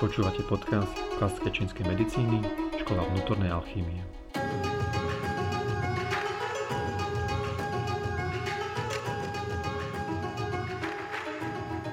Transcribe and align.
Počúvate 0.00 0.40
podcast 0.48 0.96
klasické 1.20 1.52
čínskej 1.52 1.84
medicíny, 1.84 2.40
škola 2.80 3.04
vnútornej 3.12 3.52
alchýmie. 3.52 4.00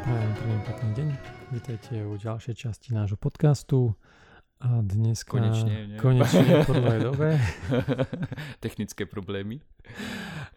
Prajem 0.07 0.31
príjemný 0.39 0.63
pekný 0.63 0.89
deň. 0.95 1.09
Vítajte 1.51 1.93
u 2.07 2.15
ďalšej 2.15 2.55
časti 2.55 2.95
nášho 2.95 3.19
podcastu. 3.19 3.91
A 4.63 4.79
dnes 4.87 5.27
Konečne, 5.27 5.91
nie? 5.91 5.99
konečne 5.99 6.63
po 6.71 6.79
dlhej 6.79 7.11
dobe. 7.11 7.35
Technické 8.63 9.03
problémy. 9.03 9.59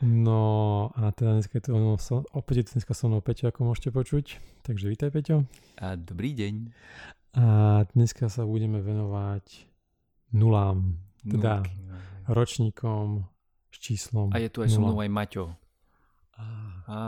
No 0.00 0.94
a 0.94 1.10
teda 1.10 1.42
dneska 1.42 1.58
je 1.58 1.66
to 1.66 1.74
no, 1.74 1.98
so, 1.98 2.22
opäť 2.30 2.62
je 2.62 2.78
dneska 2.78 2.94
so 2.94 3.10
mnou 3.10 3.20
Peťo, 3.20 3.50
ako 3.50 3.74
môžete 3.74 3.90
počuť. 3.90 4.38
Takže 4.62 4.86
vítaj 4.86 5.10
Peťo. 5.10 5.50
A 5.82 5.98
dobrý 5.98 6.30
deň. 6.32 6.54
A 7.30 7.42
dneska 7.94 8.26
sa 8.26 8.42
budeme 8.42 8.78
venovať 8.78 9.66
nulám, 10.32 10.98
Teda- 11.22 11.62
Nulky, 11.62 11.76
no. 11.84 11.96
ročníkom 12.26 13.28
s 13.70 13.76
číslom 13.78 14.32
A 14.34 14.38
je 14.38 14.48
tu 14.48 14.60
aj 14.60 14.68
so 14.72 14.80
mnou 14.80 14.98
nula. 14.98 15.04
aj 15.06 15.10
Maťo. 15.12 15.44
Á, 16.34 16.44
Á, 16.88 16.98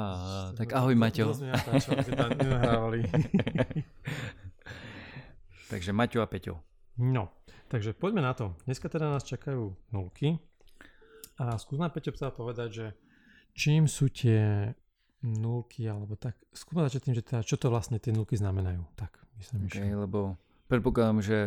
tak 0.54 0.68
ahoj 0.76 0.94
Maťo. 0.94 1.32
Takže 5.70 5.90
Maťo 5.90 6.20
a 6.20 6.28
Peťo. 6.28 6.60
No, 7.00 7.32
takže 7.72 7.96
poďme 7.96 8.20
na 8.20 8.36
to. 8.36 8.52
Dneska 8.68 8.86
teda 8.86 9.08
nás 9.08 9.24
čakajú 9.24 9.72
nulky. 9.88 10.36
A 11.40 11.56
skús 11.56 11.80
nám 11.80 11.90
Peťo 11.90 12.12
sa 12.12 12.28
povedať, 12.28 12.68
že 12.70 12.86
čím 13.56 13.88
sú 13.88 14.12
tie 14.12 14.70
nulky, 15.22 15.86
alebo 15.86 16.18
tak, 16.18 16.34
skús 16.50 16.82
začať 16.82 17.00
tým, 17.08 17.14
že 17.14 17.22
teda, 17.22 17.40
čo 17.46 17.56
to 17.56 17.70
vlastne 17.70 17.98
tie 18.02 18.10
nulky 18.10 18.34
znamenajú. 18.34 18.82
Tak, 18.98 19.10
myslím, 19.38 19.70
Okay, 19.70 19.90
že... 19.90 19.96
lebo 19.96 20.34
predpokladám, 20.66 21.18
že 21.22 21.38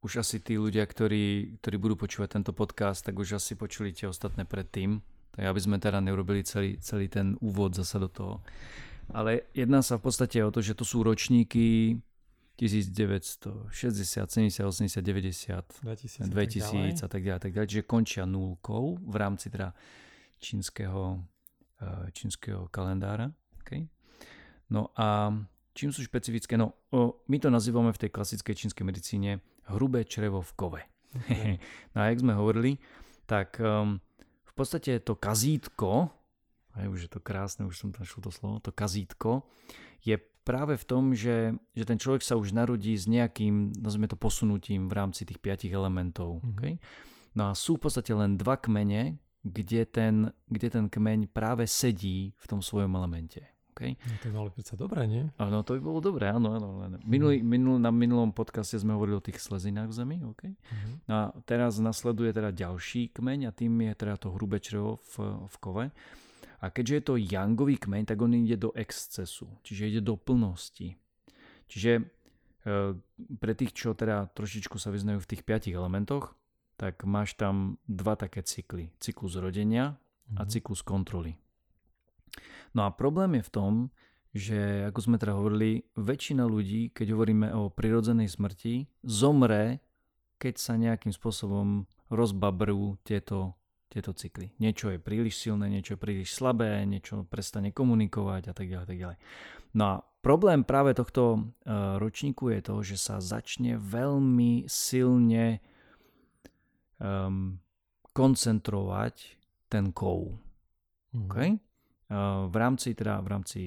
už 0.00 0.24
asi 0.24 0.40
tí 0.40 0.56
ľudia, 0.56 0.86
ktorí, 0.88 1.58
ktorí 1.60 1.76
budú 1.76 1.94
počúvať 2.00 2.40
tento 2.40 2.52
podcast, 2.56 3.04
tak 3.04 3.20
už 3.20 3.36
asi 3.36 3.52
počuli 3.52 3.92
tie 3.92 4.08
ostatné 4.08 4.48
predtým. 4.48 5.04
Tak 5.30 5.44
aby 5.46 5.60
sme 5.62 5.76
teda 5.78 6.02
neurobili 6.02 6.42
celý, 6.42 6.80
celý 6.82 7.06
ten 7.06 7.38
úvod 7.38 7.76
zasa 7.76 8.02
do 8.02 8.10
toho. 8.10 8.34
Ale 9.14 9.46
jedná 9.54 9.82
sa 9.82 9.98
v 9.98 10.10
podstate 10.10 10.42
o 10.42 10.50
to, 10.50 10.62
že 10.62 10.74
to 10.74 10.82
sú 10.82 11.02
ročníky 11.06 11.98
1960, 12.60 13.72
70, 13.72 14.68
80, 14.68 15.00
90, 15.00 15.80
2000, 15.80 16.28
2000 16.28 17.04
a 17.04 17.08
tak 17.08 17.22
ďalej, 17.24 17.40
tak 17.40 17.52
ďalej, 17.56 17.68
čiže 17.72 17.84
končia 17.88 18.28
nulkou 18.28 19.00
v 19.00 19.16
rámci 19.16 19.48
teda 19.48 19.72
čínskeho, 20.44 21.16
eh, 21.16 21.39
čínskeho 22.12 22.68
kalendára. 22.68 23.32
Okay? 23.64 23.88
No 24.70 24.92
a 24.96 25.34
čím 25.74 25.90
sú 25.90 26.04
špecifické? 26.04 26.60
No, 26.60 26.76
my 27.26 27.36
to 27.40 27.48
nazývame 27.48 27.90
v 27.94 28.06
tej 28.06 28.10
klasickej 28.12 28.54
čínskej 28.54 28.84
medicíne 28.84 29.30
hrubé 29.70 30.04
črevo 30.04 30.44
v 30.44 30.52
kove. 30.56 30.82
Okay. 31.10 31.58
no 31.94 31.98
a 32.02 32.10
jak 32.12 32.22
sme 32.22 32.38
hovorili, 32.38 32.78
tak 33.26 33.58
um, 33.58 33.98
v 34.46 34.52
podstate 34.54 35.02
to 35.02 35.18
kazítko, 35.18 36.10
aj 36.78 36.86
už 36.86 37.00
je 37.06 37.10
to 37.10 37.20
krásne, 37.22 37.66
už 37.66 37.76
som 37.78 37.88
našlo 37.90 38.20
to 38.22 38.30
slovo, 38.30 38.62
to 38.62 38.70
kazítko 38.70 39.46
je 40.04 40.16
práve 40.42 40.74
v 40.76 40.84
tom, 40.88 41.12
že, 41.12 41.54
že 41.76 41.84
ten 41.84 42.00
človek 42.00 42.24
sa 42.24 42.40
už 42.40 42.56
narodí 42.56 42.96
s 42.96 43.04
nejakým, 43.04 43.76
nazvime 43.76 44.08
to 44.08 44.16
posunutím 44.16 44.88
v 44.88 44.96
rámci 44.96 45.28
tých 45.28 45.38
piatich 45.38 45.72
elementov. 45.72 46.40
Mhm. 46.40 46.50
Okay? 46.56 46.74
No 47.36 47.50
a 47.50 47.54
sú 47.54 47.78
v 47.78 47.86
podstate 47.86 48.10
len 48.10 48.34
dva 48.34 48.58
kmene, 48.58 49.22
kde 49.40 49.88
ten, 49.88 50.32
kde 50.48 50.68
ten 50.68 50.86
kmeň 50.88 51.32
práve 51.32 51.64
sedí 51.64 52.36
v 52.36 52.46
tom 52.46 52.60
svojom 52.60 52.92
elemente. 52.96 53.40
Okay? 53.80 53.96
No, 53.96 54.14
to 54.20 54.28
malo 54.28 54.50
predsa 54.52 54.76
dobré, 54.76 55.08
nie? 55.08 55.24
Áno, 55.40 55.64
to 55.64 55.72
by 55.72 55.80
bolo 55.80 56.04
dobré, 56.04 56.28
áno, 56.28 56.52
áno. 56.52 56.84
áno. 56.84 57.00
Minulý, 57.08 57.40
minul, 57.40 57.80
na 57.80 57.88
minulom 57.88 58.28
podcaste 58.28 58.76
sme 58.76 58.92
hovorili 58.92 59.16
o 59.16 59.24
tých 59.24 59.40
slezinách 59.40 59.88
v 59.88 59.96
zemi, 59.96 60.16
okay? 60.20 60.52
Mhm. 60.52 60.90
No 61.08 61.12
a 61.16 61.24
teraz 61.48 61.80
nasleduje 61.80 62.36
teda 62.36 62.52
ďalší 62.52 63.16
kmeň 63.16 63.48
a 63.48 63.56
tým 63.56 63.72
je 63.88 63.92
teda 63.96 64.20
to 64.20 64.36
hrubé 64.36 64.60
črevo 64.60 65.00
v, 65.16 65.48
v 65.48 65.56
kove. 65.56 65.84
A 66.60 66.66
keďže 66.68 66.94
je 66.94 67.04
to 67.08 67.14
yangový 67.16 67.80
kmeň, 67.80 68.04
tak 68.04 68.20
on 68.20 68.36
ide 68.36 68.60
do 68.60 68.68
excesu, 68.76 69.48
čiže 69.64 69.96
ide 69.96 70.02
do 70.04 70.20
plnosti. 70.20 70.92
Čiže 71.72 71.92
e, 71.96 72.02
pre 73.40 73.52
tých, 73.56 73.72
čo 73.72 73.96
teda 73.96 74.28
trošičku 74.36 74.76
sa 74.76 74.92
vyznajú 74.92 75.24
v 75.24 75.30
tých 75.30 75.42
piatich 75.48 75.72
elementoch, 75.72 76.36
tak 76.80 77.04
máš 77.04 77.36
tam 77.36 77.76
dva 77.84 78.16
také 78.16 78.40
cykly. 78.40 78.88
Cyklus 78.96 79.36
rodenia 79.36 80.00
a 80.32 80.48
Mhm. 80.48 80.48
cyklus 80.48 80.80
kontroly. 80.80 81.36
No 82.72 82.88
a 82.88 82.90
problém 82.94 83.36
je 83.36 83.44
v 83.44 83.52
tom, 83.52 83.72
že 84.30 84.86
ako 84.88 84.98
sme 85.02 85.16
teda 85.18 85.34
hovorili, 85.34 85.82
väčšina 85.98 86.46
ľudí, 86.46 86.94
keď 86.94 87.06
hovoríme 87.12 87.50
o 87.50 87.66
prirodzenej 87.68 88.30
smrti, 88.30 88.86
zomre, 89.02 89.82
keď 90.38 90.54
sa 90.56 90.78
nejakým 90.78 91.10
spôsobom 91.10 91.84
rozbabrú 92.08 92.96
tieto, 93.02 93.58
tieto 93.90 94.14
cykly. 94.14 94.54
Niečo 94.62 94.94
je 94.94 95.02
príliš 95.02 95.42
silné, 95.42 95.66
niečo 95.66 95.98
je 95.98 96.00
príliš 96.00 96.38
slabé, 96.38 96.86
niečo 96.86 97.26
prestane 97.26 97.74
komunikovať 97.74 98.42
a 98.48 98.54
tak 98.54 98.70
ďalej. 98.70 98.86
Tak 98.86 98.98
ďalej. 99.02 99.18
No 99.74 99.82
a 99.84 99.94
problém 100.22 100.62
práve 100.62 100.94
tohto 100.94 101.22
e, 101.34 101.40
ročníku 101.98 102.54
je 102.54 102.60
to, 102.62 102.74
že 102.86 102.96
sa 103.02 103.18
začne 103.18 103.82
veľmi 103.82 104.70
silne 104.70 105.58
um, 107.00 107.58
koncentrovať 108.12 109.16
ten 109.66 109.90
kov. 109.90 110.38
Mhm. 111.16 111.24
Okay? 111.26 111.50
Uh, 112.10 112.50
v 112.50 112.56
rámci 112.58 112.94
teda 112.94 113.22
v 113.22 113.28
rámci 113.30 113.62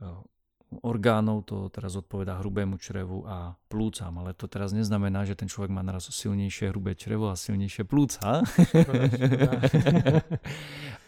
uh, 0.00 0.20
orgánov 0.82 1.46
to 1.46 1.70
teraz 1.70 1.94
odpovedá 1.94 2.40
hrubému 2.40 2.80
črevu 2.80 3.22
a 3.28 3.54
plúcam, 3.70 4.10
ale 4.18 4.34
to 4.34 4.50
teraz 4.50 4.74
neznamená, 4.74 5.22
že 5.28 5.38
ten 5.38 5.46
človek 5.46 5.70
má 5.70 5.84
naraz 5.84 6.10
silnejšie 6.10 6.74
hrubé 6.74 6.98
črevo 6.98 7.30
a 7.30 7.38
silnejšie 7.38 7.86
plúca. 7.86 8.42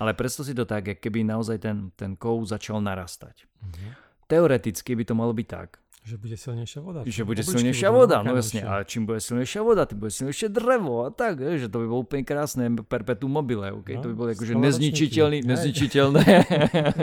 Ale 0.00 0.12
predstav 0.12 0.44
si 0.44 0.52
to 0.52 0.68
tak, 0.68 1.00
keby 1.00 1.24
naozaj 1.24 1.56
ten, 1.58 1.90
ten 1.96 2.14
kov 2.14 2.44
začal 2.46 2.78
narastať. 2.84 3.48
Mhm. 3.64 3.88
Teoreticky 4.26 4.92
by 4.98 5.04
to 5.06 5.14
malo 5.14 5.30
byť 5.30 5.48
tak, 5.48 5.78
Že 6.06 6.22
bude 6.22 6.36
silnejšia 6.38 6.80
voda. 6.86 7.00
že 7.02 7.22
bude 7.26 7.42
silnejšia 7.42 7.90
voda, 7.90 8.22
no 8.22 8.38
jasne. 8.38 8.62
A 8.62 8.86
čím 8.86 9.10
bude 9.10 9.18
silnejšia 9.18 9.58
voda, 9.58 9.90
tým 9.90 9.98
bude 9.98 10.14
silnejšie 10.14 10.54
drevo 10.54 11.02
a 11.02 11.10
tak, 11.10 11.42
eh, 11.42 11.58
že 11.58 11.66
to 11.66 11.82
by 11.82 11.86
bolo 11.90 12.06
úplne 12.06 12.22
krásne 12.22 12.70
perpetuum 12.86 13.34
mobile, 13.34 13.74
okay? 13.74 13.98
No, 13.98 14.06
to 14.06 14.08
by 14.08 14.14
bolo 14.14 14.28
akože 14.30 14.54
nezničiteľný, 14.54 15.42
ročníky. 15.42 15.50
Nezničiteľné. 15.50 16.22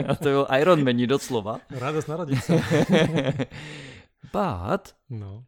a 0.08 0.12
to 0.24 0.24
je 0.24 0.34
bol 0.40 0.48
Iron 0.56 0.80
Man 0.80 0.96
doslova. 1.04 1.60
Radosť 1.68 2.06
narodiť 2.08 2.38
sa. 2.40 2.52
But 4.34 4.96
No. 5.12 5.44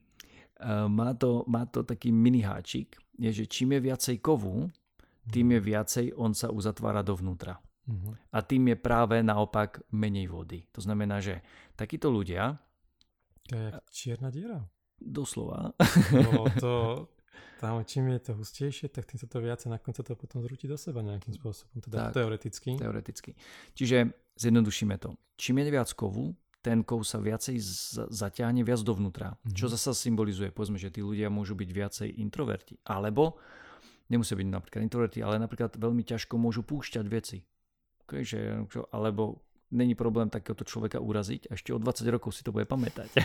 uh, 0.60 0.86
má, 0.86 1.16
to, 1.16 1.42
má 1.48 1.64
to 1.66 1.82
taký 1.82 2.12
mini 2.12 2.44
háčik, 2.44 3.00
je, 3.16 3.32
že 3.32 3.44
čím 3.48 3.72
je 3.72 3.80
viacej 3.82 4.16
kovu, 4.20 4.68
tým 5.26 5.56
je 5.56 5.60
viacej 5.64 6.06
on 6.14 6.36
sa 6.36 6.52
uzatvára 6.52 7.00
dovnútra. 7.00 7.56
Mhm. 7.88 8.10
A 8.34 8.38
tým 8.42 8.68
je 8.68 8.76
práve 8.76 9.16
naopak 9.22 9.80
menej 9.94 10.28
vody. 10.28 10.66
To 10.74 10.82
znamená, 10.82 11.22
že 11.22 11.40
takíto 11.72 12.10
ľudia, 12.10 12.58
To 13.48 13.54
je 13.56 13.62
jak 13.70 13.90
čierna 13.90 14.30
diera. 14.30 14.60
doslova, 14.98 15.72
Lebo 16.12 16.48
to, 16.62 16.72
tam 17.60 17.84
čím 17.84 18.08
je 18.16 18.18
to 18.18 18.32
hustejšie, 18.34 18.88
tak 18.88 19.04
tým 19.04 19.20
sa 19.20 19.28
to 19.28 19.38
viacej 19.40 19.68
nakoniec 19.68 19.96
sa 19.96 20.04
to 20.04 20.16
potom 20.16 20.40
zrúti 20.40 20.64
do 20.66 20.76
seba 20.76 21.04
nejakým 21.04 21.36
spôsobom. 21.36 21.78
Teda 21.78 22.08
Tak. 22.10 22.16
teoreticky. 22.16 22.76
teoreticky. 22.80 23.30
Čiže 23.76 24.10
zjednodušíme 24.40 24.96
to. 24.96 25.14
Čím 25.36 25.60
je 25.60 25.70
viac 25.70 25.88
kovu, 25.92 26.32
ten 26.64 26.82
kov 26.82 27.04
sa 27.06 27.22
viacej 27.22 27.60
zaťahne 28.10 28.64
viac 28.66 28.82
dovnútra. 28.82 29.36
Mhm. 29.46 29.54
Čo 29.54 29.66
zasa 29.70 29.92
symbolizuje, 29.94 30.50
povedzme, 30.50 30.80
že 30.80 30.90
tí 30.90 31.04
ľudia 31.04 31.28
môžu 31.30 31.54
byť 31.54 31.70
viacej 31.70 32.08
introverti. 32.18 32.80
Alebo, 32.82 33.38
nemusia 34.08 34.34
byť 34.34 34.48
napríklad 34.48 34.82
introverti, 34.82 35.20
ale 35.22 35.38
napríklad 35.38 35.76
veľmi 35.76 36.02
ťažko 36.02 36.34
môžu 36.40 36.64
púšťať 36.64 37.04
veci. 37.06 37.44
Okay, 38.06 38.22
že, 38.22 38.38
alebo 38.94 39.42
není 39.70 39.94
problém 39.94 40.30
takéhoto 40.30 40.62
človeka 40.62 41.02
uraziť 41.02 41.50
a 41.50 41.58
ešte 41.58 41.74
o 41.74 41.78
20 41.78 42.06
rokov 42.14 42.34
si 42.34 42.46
to 42.46 42.54
bude 42.54 42.66
pamätať. 42.70 43.10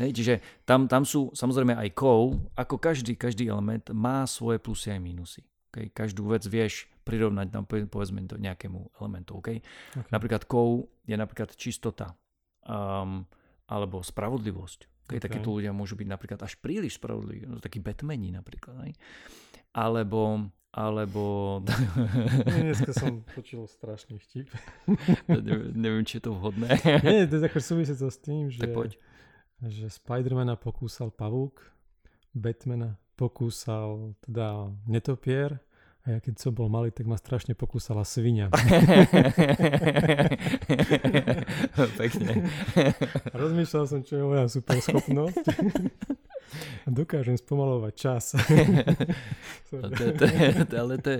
Hej, 0.00 0.10
čiže 0.16 0.34
tam, 0.64 0.88
tam 0.88 1.04
sú 1.04 1.28
samozrejme 1.36 1.76
aj 1.76 1.92
kov, 1.92 2.40
ako 2.56 2.80
každý, 2.80 3.20
každý 3.20 3.52
element 3.52 3.84
má 3.92 4.24
svoje 4.24 4.56
plusy 4.56 4.96
aj 4.96 5.00
minusy. 5.02 5.42
Okay? 5.70 5.92
Každú 5.92 6.26
vec 6.32 6.42
vieš 6.48 6.88
prirovnať 7.04 7.52
tam 7.52 7.64
povedzme 7.68 8.24
do 8.24 8.40
nejakému 8.40 8.96
elementu. 8.96 9.38
Okay? 9.38 9.60
Okay. 9.60 10.10
Napríklad 10.10 10.48
kov 10.48 10.88
je 11.04 11.14
napríklad 11.14 11.52
čistota 11.54 12.16
um, 12.64 13.28
alebo 13.68 14.00
spravodlivosť. 14.00 14.80
Okay? 15.06 15.18
Okay. 15.20 15.26
Takíto 15.28 15.52
ľudia 15.52 15.76
môžu 15.76 16.00
byť 16.00 16.08
napríklad 16.08 16.40
až 16.42 16.56
príliš 16.58 16.96
spravodliví, 16.96 17.44
no, 17.44 17.60
takí 17.60 17.78
Batmani 17.78 18.34
napríklad. 18.34 18.88
Hej? 18.88 18.92
Alebo 19.76 20.50
alebo 20.70 21.58
Dneska 22.46 22.94
som 22.94 23.26
počul 23.34 23.66
strašný 23.66 24.22
vtip. 24.22 24.46
neviem, 25.26 25.74
neviem, 25.74 26.04
či 26.06 26.22
je 26.22 26.30
to 26.30 26.32
vhodné. 26.38 26.78
Nie, 27.02 27.26
to 27.26 27.42
je 27.42 27.50
ako 27.50 27.58
súvisí 27.58 27.94
to 27.98 28.06
s 28.06 28.18
tým, 28.22 28.54
že, 28.54 28.62
tak 28.62 28.74
poď. 28.74 28.94
že 29.66 29.90
Spidermana 29.90 30.54
pokúsal 30.54 31.10
pavúk, 31.10 31.58
Batmana 32.30 32.94
pokúsal 33.18 34.14
teda 34.24 34.72
netopier 34.88 35.60
A 36.08 36.16
ja 36.16 36.18
keď 36.24 36.40
som 36.40 36.56
bol 36.56 36.72
malý, 36.72 36.88
tak 36.88 37.04
ma 37.04 37.20
strašne 37.20 37.52
pokúsala 37.52 38.08
svinia. 38.08 38.48
Pekne. 42.00 42.48
Rozmýšľal 43.36 43.84
som, 43.84 44.00
čo 44.00 44.16
je 44.16 44.24
moja 44.24 44.48
super 44.48 44.80
schopnosť. 44.80 45.44
A 45.44 45.52
dokážem 46.86 47.36
spomalovať 47.38 47.94
čas. 47.96 48.24
To, 49.70 49.86
to, 49.86 50.26
ale 50.74 50.98
to 50.98 51.08
je, 51.14 51.18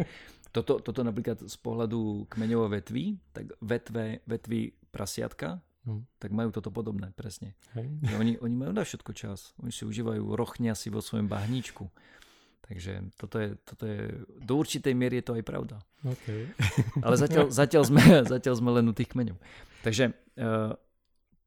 toto, 0.50 0.82
toto 0.82 1.06
napríklad 1.06 1.38
z 1.47 1.56
pohľadu 1.62 2.27
kmeňovej 2.27 2.82
vetvy, 2.82 3.05
tak 3.31 3.55
vetve, 3.62 4.19
vetvy 4.27 4.75
prasiatka, 4.91 5.62
Hm. 5.88 6.05
tak 6.21 6.31
majú 6.37 6.53
toto 6.53 6.69
podobné, 6.69 7.09
presne. 7.17 7.56
Hej. 7.73 7.88
Oni, 8.21 8.32
oni 8.37 8.53
majú 8.53 8.73
na 8.77 8.85
všetko 8.85 9.17
čas. 9.17 9.56
Oni 9.65 9.73
si 9.73 9.88
užívajú 9.88 10.37
rochnia 10.37 10.77
si 10.77 10.93
vo 10.93 11.00
svojom 11.00 11.25
bahníčku. 11.25 11.88
Takže 12.69 13.17
toto 13.17 13.41
je, 13.41 13.49
toto 13.65 13.85
je, 13.88 14.12
do 14.44 14.55
určitej 14.61 14.93
miery 14.93 15.19
je 15.19 15.26
to 15.26 15.35
aj 15.41 15.44
pravda. 15.49 15.76
Okay. 16.05 16.53
Ale 17.05 17.17
zatiaľ, 17.17 17.49
zatiaľ, 17.49 17.83
sme, 17.88 18.03
zatiaľ 18.29 18.55
sme 18.61 18.71
len 18.76 18.87
u 18.87 18.94
tých 18.94 19.11
kmeňov. 19.11 19.41
Takže 19.81 20.12
eh, 20.12 20.73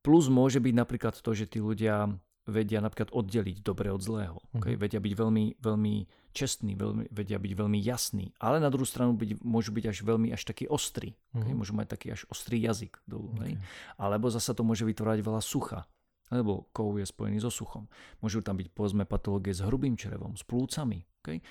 plus 0.03 0.25
môže 0.27 0.57
byť 0.57 0.74
napríklad 0.75 1.15
to, 1.15 1.31
že 1.38 1.45
tí 1.47 1.62
ľudia 1.62 2.09
vedia 2.43 2.83
napríklad 2.83 3.15
oddeliť 3.15 3.63
dobre 3.63 3.87
od 3.91 4.01
zlého. 4.03 4.37
Okay? 4.59 4.75
Mhm. 4.75 4.79
Vedia 4.79 4.99
byť 4.99 5.13
veľmi, 5.15 5.45
veľmi 5.63 5.95
čestní, 6.33 6.73
veľmi, 6.75 7.07
vedia 7.13 7.37
byť 7.39 7.53
veľmi 7.55 7.79
jasní. 7.79 8.33
Ale 8.41 8.59
na 8.59 8.67
druhú 8.67 8.83
stranu 8.83 9.15
byť, 9.15 9.39
môžu 9.45 9.71
byť 9.71 9.85
až 9.93 9.97
veľmi 10.03 10.33
až 10.33 10.43
taký 10.43 10.67
ostrý. 10.67 11.15
Okay? 11.31 11.53
Mhm. 11.53 11.57
Môžu 11.57 11.73
mať 11.77 11.87
taký 11.95 12.07
až 12.15 12.27
ostrý 12.27 12.59
jazyk. 12.59 12.99
Dolu, 13.07 13.31
okay. 13.37 13.55
Alebo 13.95 14.27
zasa 14.27 14.51
to 14.51 14.65
môže 14.65 14.83
vytvárať 14.83 15.23
veľa 15.23 15.41
sucha. 15.43 15.87
Lebo 16.33 16.65
kov 16.73 16.97
je 16.97 17.05
spojený 17.05 17.43
so 17.43 17.53
suchom. 17.53 17.85
Môžu 18.23 18.41
tam 18.41 18.57
byť 18.57 18.73
povedzme 18.73 19.05
patológie 19.05 19.53
s 19.53 19.61
hrubým 19.61 19.93
črevom, 19.93 20.33
s 20.33 20.41
plúcami. 20.41 21.05
Okay? 21.21 21.43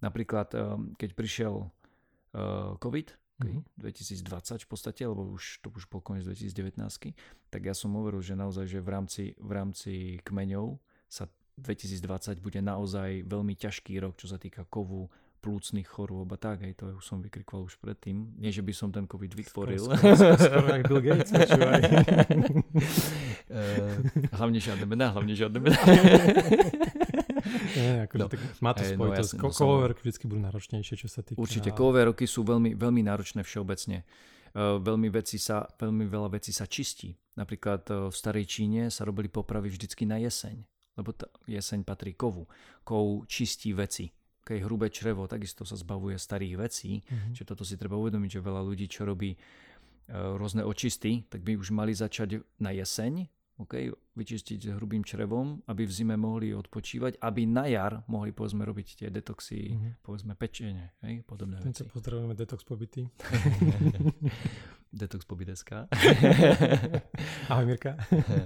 Napríklad, 0.00 0.48
um, 0.56 0.96
keď 0.96 1.12
prišiel 1.12 1.54
uh, 1.60 2.72
COVID, 2.80 3.12
okay, 3.40 3.56
Mhm. 3.56 3.64
2020 3.80 4.62
v 4.62 4.68
podstate, 4.68 5.02
lebo 5.08 5.24
už 5.32 5.64
to 5.64 5.72
už 5.72 5.88
bol 5.88 6.04
koniec 6.04 6.28
2019, 6.28 7.16
tak 7.48 7.64
ja 7.64 7.72
som 7.72 7.96
hovoril, 7.96 8.20
že 8.20 8.36
naozaj, 8.36 8.68
že 8.68 8.78
v 8.84 8.88
rámci, 8.92 9.22
v 9.40 9.50
rámci 9.50 9.92
kmeňov 10.22 10.76
sa 11.08 11.24
2020 11.56 12.36
bude 12.40 12.60
naozaj 12.60 13.24
veľmi 13.24 13.56
ťažký 13.56 13.96
rok, 14.00 14.20
čo 14.20 14.28
sa 14.28 14.36
týka 14.36 14.68
kovu, 14.68 15.08
plúcnych 15.40 15.88
chorôb 15.88 16.28
a 16.28 16.36
tak, 16.36 16.60
aj 16.60 16.72
to 16.76 16.84
už 17.00 17.04
som 17.04 17.24
vykrikoval 17.24 17.64
už 17.64 17.80
predtým. 17.80 18.36
Nie, 18.36 18.52
že 18.52 18.60
by 18.60 18.76
som 18.76 18.92
ten 18.92 19.08
COVID 19.08 19.32
vytvoril. 19.32 19.88
Skoro, 19.88 20.12
skoro, 20.12 20.36
skoro 20.36 20.66
jak 20.68 20.84
Bill 20.84 21.00
Gates, 21.00 21.32
počúvaj. 21.32 21.82
Eh, 23.50 23.94
hlavne 24.30 24.62
žiadne 24.62 24.86
mená, 24.86 25.10
hlavne 25.10 25.34
žiadne 25.34 25.58
mená. 25.58 25.74
Nie, 27.72 28.04
akože 28.04 28.18
No. 28.18 28.28
tak 28.28 28.40
má 28.58 28.70
to 28.72 28.82
no 28.82 28.88
spojitosť. 28.90 29.30
jasne, 29.30 29.36
No, 29.36 29.42
to 29.42 29.50
som- 29.50 29.60
Kovové 29.60 29.84
roky 29.88 30.00
vždy 30.02 30.24
budú 30.24 30.40
náročnejšie, 30.42 30.94
čo 30.96 31.08
sa 31.08 31.20
týka... 31.20 31.38
Určite, 31.38 31.70
kovové 31.70 32.00
roky 32.04 32.24
sú 32.24 32.40
veľmi, 32.42 32.74
veľmi 32.74 33.02
náročné 33.02 33.40
všeobecne. 33.40 34.04
Eh, 34.50 34.76
Veľmi, 34.78 35.08
veci 35.08 35.38
sa, 35.38 35.62
veľmi 35.70 36.04
veľa 36.04 36.28
vecí 36.32 36.50
sa 36.50 36.66
čistí. 36.66 37.14
Napríklad 37.34 37.82
eh, 37.86 38.10
v 38.10 38.14
starej 38.14 38.44
Číne 38.44 38.90
sa 38.90 39.04
robili 39.04 39.28
popravy 39.28 39.68
vždycky 39.68 40.02
na 40.02 40.18
jeseň, 40.18 40.58
lebo 40.96 41.12
tá 41.12 41.26
jeseň 41.46 41.82
patrí 41.82 42.12
kovu. 42.12 42.50
Kov 42.82 43.26
čistí 43.26 43.70
veci. 43.70 44.10
Keď 44.40 44.58
hrubé 44.60 44.90
črevo 44.90 45.24
takisto 45.24 45.62
sa 45.62 45.78
zbavuje 45.78 46.18
starých 46.18 46.54
vecí, 46.58 46.98
Mhm. 47.06 47.30
Čiže 47.32 47.46
toto 47.46 47.62
si 47.62 47.76
treba 47.76 47.94
uvedomiť, 47.94 48.30
že 48.32 48.40
veľa 48.40 48.62
ľudí, 48.64 48.90
čo 48.90 49.04
robí 49.04 49.30
e, 49.30 49.38
rôzne 50.10 50.66
očisty, 50.66 51.22
tak 51.24 51.46
by 51.46 51.54
už 51.54 51.70
mali 51.70 51.94
začať 51.94 52.42
na 52.58 52.74
jeseň, 52.74 53.30
okay, 53.60 53.84
vyčistiť 54.10 54.72
hrubým 54.72 55.00
črevom, 55.00 55.60
aby 55.64 55.82
v 55.82 55.92
zime 55.92 56.16
mohli 56.16 56.50
odpočívať, 56.50 57.18
aby 57.18 57.42
na 57.44 57.64
jar 57.66 58.00
mohli 58.06 58.30
povedzme 58.30 58.62
robiť 58.62 58.86
tie 58.96 59.08
detoxy, 59.08 59.60
Mhm. 59.70 59.90
povedzme 60.00 60.32
pečenie, 60.34 60.96
hej, 61.00 61.20
podobné 61.22 61.58
Tento 61.58 61.84
veci. 61.84 61.92
pozdravujeme 61.92 62.34
Detox 62.34 62.60
pobyty. 62.62 63.04
Detox 64.92 65.22
pobyteska. 65.22 65.86
Ahoj 67.50 67.64
Mirka. 67.64 67.94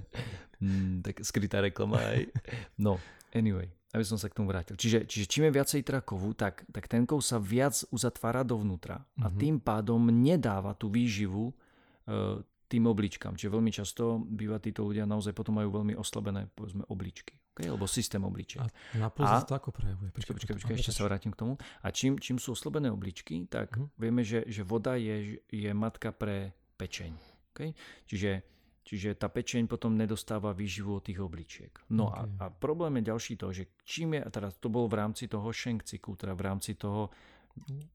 mm, 0.61 1.01
tak 1.01 1.23
skrytá 1.23 1.61
reklama 1.61 1.97
aj. 1.97 2.29
No, 2.77 3.01
anyway, 3.31 3.65
aby 3.91 4.03
som 4.03 4.15
sa 4.15 4.29
k 4.29 4.37
tomu 4.37 4.49
vrátil. 4.49 4.75
Čiže, 4.75 5.09
čiže 5.09 5.25
čím 5.27 5.49
je 5.49 5.55
viacej 5.55 5.81
teda 5.83 6.01
kovu, 6.01 6.33
tak, 6.33 6.69
tak 6.69 6.85
ten 6.85 7.03
kov 7.03 7.21
sa 7.21 7.39
viac 7.39 7.73
uzatvára 7.89 8.43
dovnútra 8.43 9.01
a 9.17 9.27
Mhm. 9.27 9.37
tým 9.37 9.57
pádom 9.59 10.05
nedáva 10.05 10.73
tú 10.73 10.89
výživu 10.89 11.49
e, 11.49 12.45
tým 12.65 12.89
obličkám. 12.89 13.37
Čiže 13.37 13.51
veľmi 13.53 13.71
často 13.71 14.19
býva 14.19 14.57
títo 14.59 14.83
ľudia 14.83 15.05
naozaj 15.05 15.33
potom 15.33 15.61
majú 15.61 15.71
veľmi 15.71 15.95
oslabené 15.95 16.49
povedzme 16.51 16.85
obličky. 16.89 17.37
Okay? 17.55 17.71
Alebo 17.71 17.87
systém 17.87 18.19
obličiek. 18.25 18.67
A 18.99 19.39
na 19.39 19.45
to 19.47 19.55
ako 19.55 19.71
prejavuje? 19.71 20.11
Počkaj, 20.11 20.35
počkaj, 20.35 20.55
počkaj, 20.59 20.75
ešte 20.75 20.91
sa 20.91 21.07
vrátim 21.07 21.31
k 21.31 21.39
tomu. 21.39 21.55
A 21.85 21.95
čím, 21.95 22.19
čím 22.19 22.43
sú 22.43 22.53
oslabené 22.53 22.91
obličky, 22.91 23.47
tak 23.47 23.79
Mhm. 23.79 23.87
vieme, 23.95 24.23
že, 24.27 24.43
že 24.51 24.67
voda 24.67 24.99
je, 24.99 25.39
je 25.47 25.71
matka 25.71 26.11
pre 26.11 26.51
pečeň. 26.75 27.15
Okay? 27.55 27.71
Čiže, 28.11 28.43
čiže 28.83 29.15
tá 29.15 29.31
pečeň 29.31 29.71
potom 29.71 29.95
nedostáva 29.95 30.51
výživu 30.51 30.99
od 30.99 31.07
tých 31.07 31.23
obličiek. 31.23 31.71
No 31.95 32.11
Ok. 32.11 32.17
a, 32.19 32.23
a 32.43 32.45
problém 32.51 32.99
je 32.99 33.09
ďalší 33.15 33.35
to, 33.39 33.55
že 33.55 33.65
čím 33.87 34.19
je, 34.19 34.21
a 34.27 34.29
teraz 34.35 34.59
to 34.59 34.67
bolo 34.67 34.91
v 34.91 34.99
rámci 34.99 35.31
toho 35.31 35.47
Schenk 35.55 35.87
cyklu, 35.87 36.19
teda 36.19 36.35
v 36.35 36.43
rámci 36.43 36.75
toho, 36.75 37.15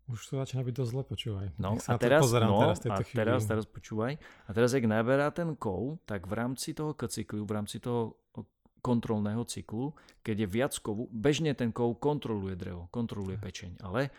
Už 0.07 0.19
to 0.25 0.39
začína 0.39 0.63
byť 0.63 0.75
dosť 0.75 0.91
zle, 0.91 1.03
počúvaj. 1.03 1.47
no 1.59 1.75
Tak 1.75 1.85
a 1.85 1.91
na 1.94 2.00
teraz, 2.00 2.21
pozerám 2.23 2.50
no, 2.50 2.59
teraz 2.63 2.77
a 2.79 2.95
chvíli. 3.03 3.17
teraz, 3.19 3.39
teraz 3.44 3.65
počúvaj, 3.67 4.13
a 4.19 4.50
teraz 4.56 4.71
ak 4.71 4.85
naberá 4.88 5.27
ten 5.35 5.53
kov, 5.59 6.00
tak 6.07 6.25
v 6.25 6.33
rámci 6.33 6.71
toho 6.71 6.95
cyklu, 6.95 7.44
v 7.44 7.51
rámci 7.51 7.83
toho 7.83 8.15
kontrolného 8.79 9.44
cyklu, 9.44 9.91
keď 10.23 10.35
je 10.44 10.47
viac 10.47 10.73
kovu, 10.79 11.11
bežne 11.11 11.51
ten 11.51 11.75
kov 11.75 12.00
kontroluje 12.00 12.56
drevo, 12.56 12.88
kontroluje 12.89 13.35
pečeň, 13.35 13.83
ale 13.83 14.09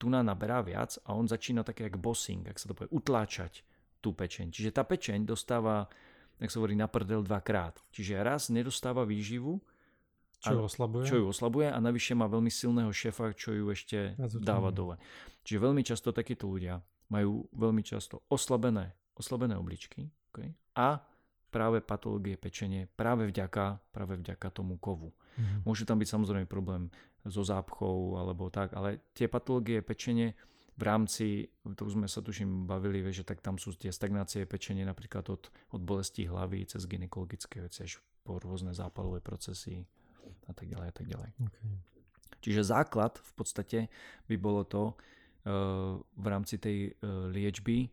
tu 0.00 0.10
nám 0.10 0.26
naberá 0.26 0.64
viac 0.64 0.98
a 1.06 1.14
on 1.14 1.30
začína 1.30 1.62
také 1.62 1.86
jak 1.86 1.96
bossing, 2.00 2.42
ak 2.48 2.58
sa 2.58 2.66
to 2.66 2.74
povie, 2.74 2.90
utláčať 2.90 3.62
tú 4.02 4.10
pečeň. 4.16 4.50
Čiže 4.50 4.74
tá 4.74 4.82
pečeň 4.82 5.28
dostáva, 5.28 5.86
jak 6.40 6.50
sa 6.50 6.58
hovorí, 6.58 6.74
na 6.74 6.88
prdel 6.88 7.22
dvakrát. 7.22 7.78
Čiže 7.92 8.18
raz 8.24 8.48
nedostáva 8.48 9.04
výživu, 9.04 9.60
Čo 10.40 10.56
ju 10.56 10.60
oslabuje? 10.64 11.04
čo 11.04 11.16
ju 11.20 11.24
oslabuje 11.28 11.68
a 11.68 11.78
navyše 11.78 12.16
má 12.16 12.24
veľmi 12.24 12.48
silného 12.48 12.88
šéfa, 12.88 13.36
čo 13.36 13.52
ju 13.52 13.68
ešte 13.68 14.16
dáva 14.40 14.72
dole. 14.72 14.96
Čiže 15.44 15.58
veľmi 15.60 15.82
často 15.84 16.16
takíto 16.16 16.48
ľudia 16.48 16.80
majú 17.12 17.44
veľmi 17.52 17.84
často 17.84 18.24
oslabené, 18.32 18.96
oslabené 19.18 19.58
obličky 19.60 20.08
okay? 20.32 20.56
a 20.78 21.04
práve 21.50 21.82
patológie 21.82 22.38
pečenie 22.38 22.86
práve 22.86 23.26
vďaka, 23.28 23.82
práve 23.90 24.16
vďaka 24.16 24.48
tomu 24.54 24.78
kovu. 24.78 25.12
Mhm. 25.36 25.66
Môže 25.66 25.84
tam 25.84 25.98
byť 26.00 26.08
samozrejme 26.08 26.46
problém 26.48 26.88
so 27.26 27.44
zápchou 27.44 28.16
alebo 28.16 28.48
tak, 28.48 28.72
ale 28.72 29.04
tie 29.12 29.28
patológie 29.28 29.84
pečenie 29.84 30.32
v 30.80 30.82
rámci, 30.88 31.52
to 31.76 31.84
už 31.84 32.00
sme 32.00 32.08
sa 32.08 32.24
tuším 32.24 32.64
bavili, 32.64 33.04
že 33.12 33.20
tak 33.20 33.44
tam 33.44 33.60
sú 33.60 33.76
tie 33.76 33.92
stagnácie 33.92 34.48
pečenie 34.48 34.88
napríklad 34.88 35.28
od, 35.28 35.52
od 35.76 35.80
bolesti 35.84 36.24
hlavy 36.24 36.64
cez 36.64 36.88
gynekologické 36.88 37.60
veci 37.60 37.84
až 37.84 38.00
po 38.24 38.40
rôzne 38.40 38.72
zápalové 38.72 39.20
procesy 39.20 39.84
a 40.48 40.52
tak 40.52 40.66
ďalej 40.66 40.86
a 40.90 40.94
tak 40.94 41.06
ďalej. 41.06 41.30
Okay. 41.36 41.64
Čiže 42.40 42.72
základ 42.72 43.20
v 43.20 43.32
podstate 43.36 43.78
by 44.26 44.36
bolo 44.40 44.64
to 44.64 44.82
eh, 44.92 46.00
v 46.00 46.26
rámci 46.26 46.56
tej 46.56 46.78
eh, 46.90 46.94
liečby 47.30 47.90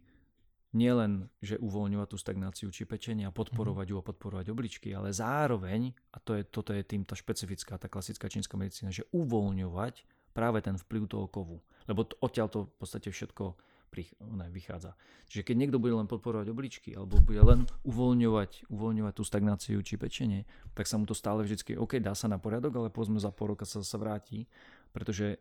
nielen, 0.76 1.32
že 1.40 1.58
uvoľňovať 1.58 2.08
tú 2.12 2.18
stagnáciu 2.20 2.68
či 2.70 2.84
pečenie 2.84 3.26
a 3.26 3.34
podporovať 3.34 3.88
ju 3.88 3.96
a 3.98 4.06
podporovať 4.06 4.46
obličky, 4.52 4.92
ale 4.92 5.16
zároveň, 5.16 5.96
a 6.12 6.18
to 6.20 6.36
je, 6.38 6.44
toto 6.44 6.76
je 6.76 6.84
tým 6.84 7.08
tá 7.08 7.16
špecifická, 7.16 7.80
tá 7.80 7.88
klasická 7.88 8.28
čínska 8.28 8.60
medicína, 8.60 8.92
že 8.92 9.08
uvoľňovať 9.16 10.04
práve 10.36 10.60
ten 10.62 10.78
vplyv 10.78 11.10
toho 11.10 11.26
kovu. 11.32 11.58
Lebo 11.90 12.06
odtiaľ 12.20 12.52
to 12.52 12.60
v 12.68 12.76
podstate 12.78 13.10
všetko 13.10 13.58
ne, 14.20 14.48
vychádza. 14.50 14.94
Čiže 15.28 15.44
keď 15.44 15.56
niekto 15.58 15.78
bude 15.80 15.96
len 15.96 16.06
podporovať 16.06 16.48
obličky 16.50 16.94
alebo 16.94 17.18
bude 17.20 17.40
len 17.40 17.64
uvoľňovať, 17.84 18.70
uvoľňovať 18.70 19.14
tú 19.16 19.24
stagnáciu 19.24 19.80
či 19.82 19.96
pečenie, 19.96 20.44
tak 20.76 20.86
sa 20.86 21.00
mu 21.00 21.08
to 21.08 21.16
stále 21.16 21.42
vždycky, 21.42 21.74
OK, 21.76 21.98
dá 21.98 22.14
sa 22.14 22.28
na 22.28 22.38
poriadok, 22.38 22.76
ale 22.78 22.88
povedzme 22.94 23.18
za 23.18 23.32
pol 23.32 23.56
roka 23.56 23.66
sa 23.66 23.82
zase 23.82 23.98
vráti, 23.98 24.46
pretože 24.92 25.40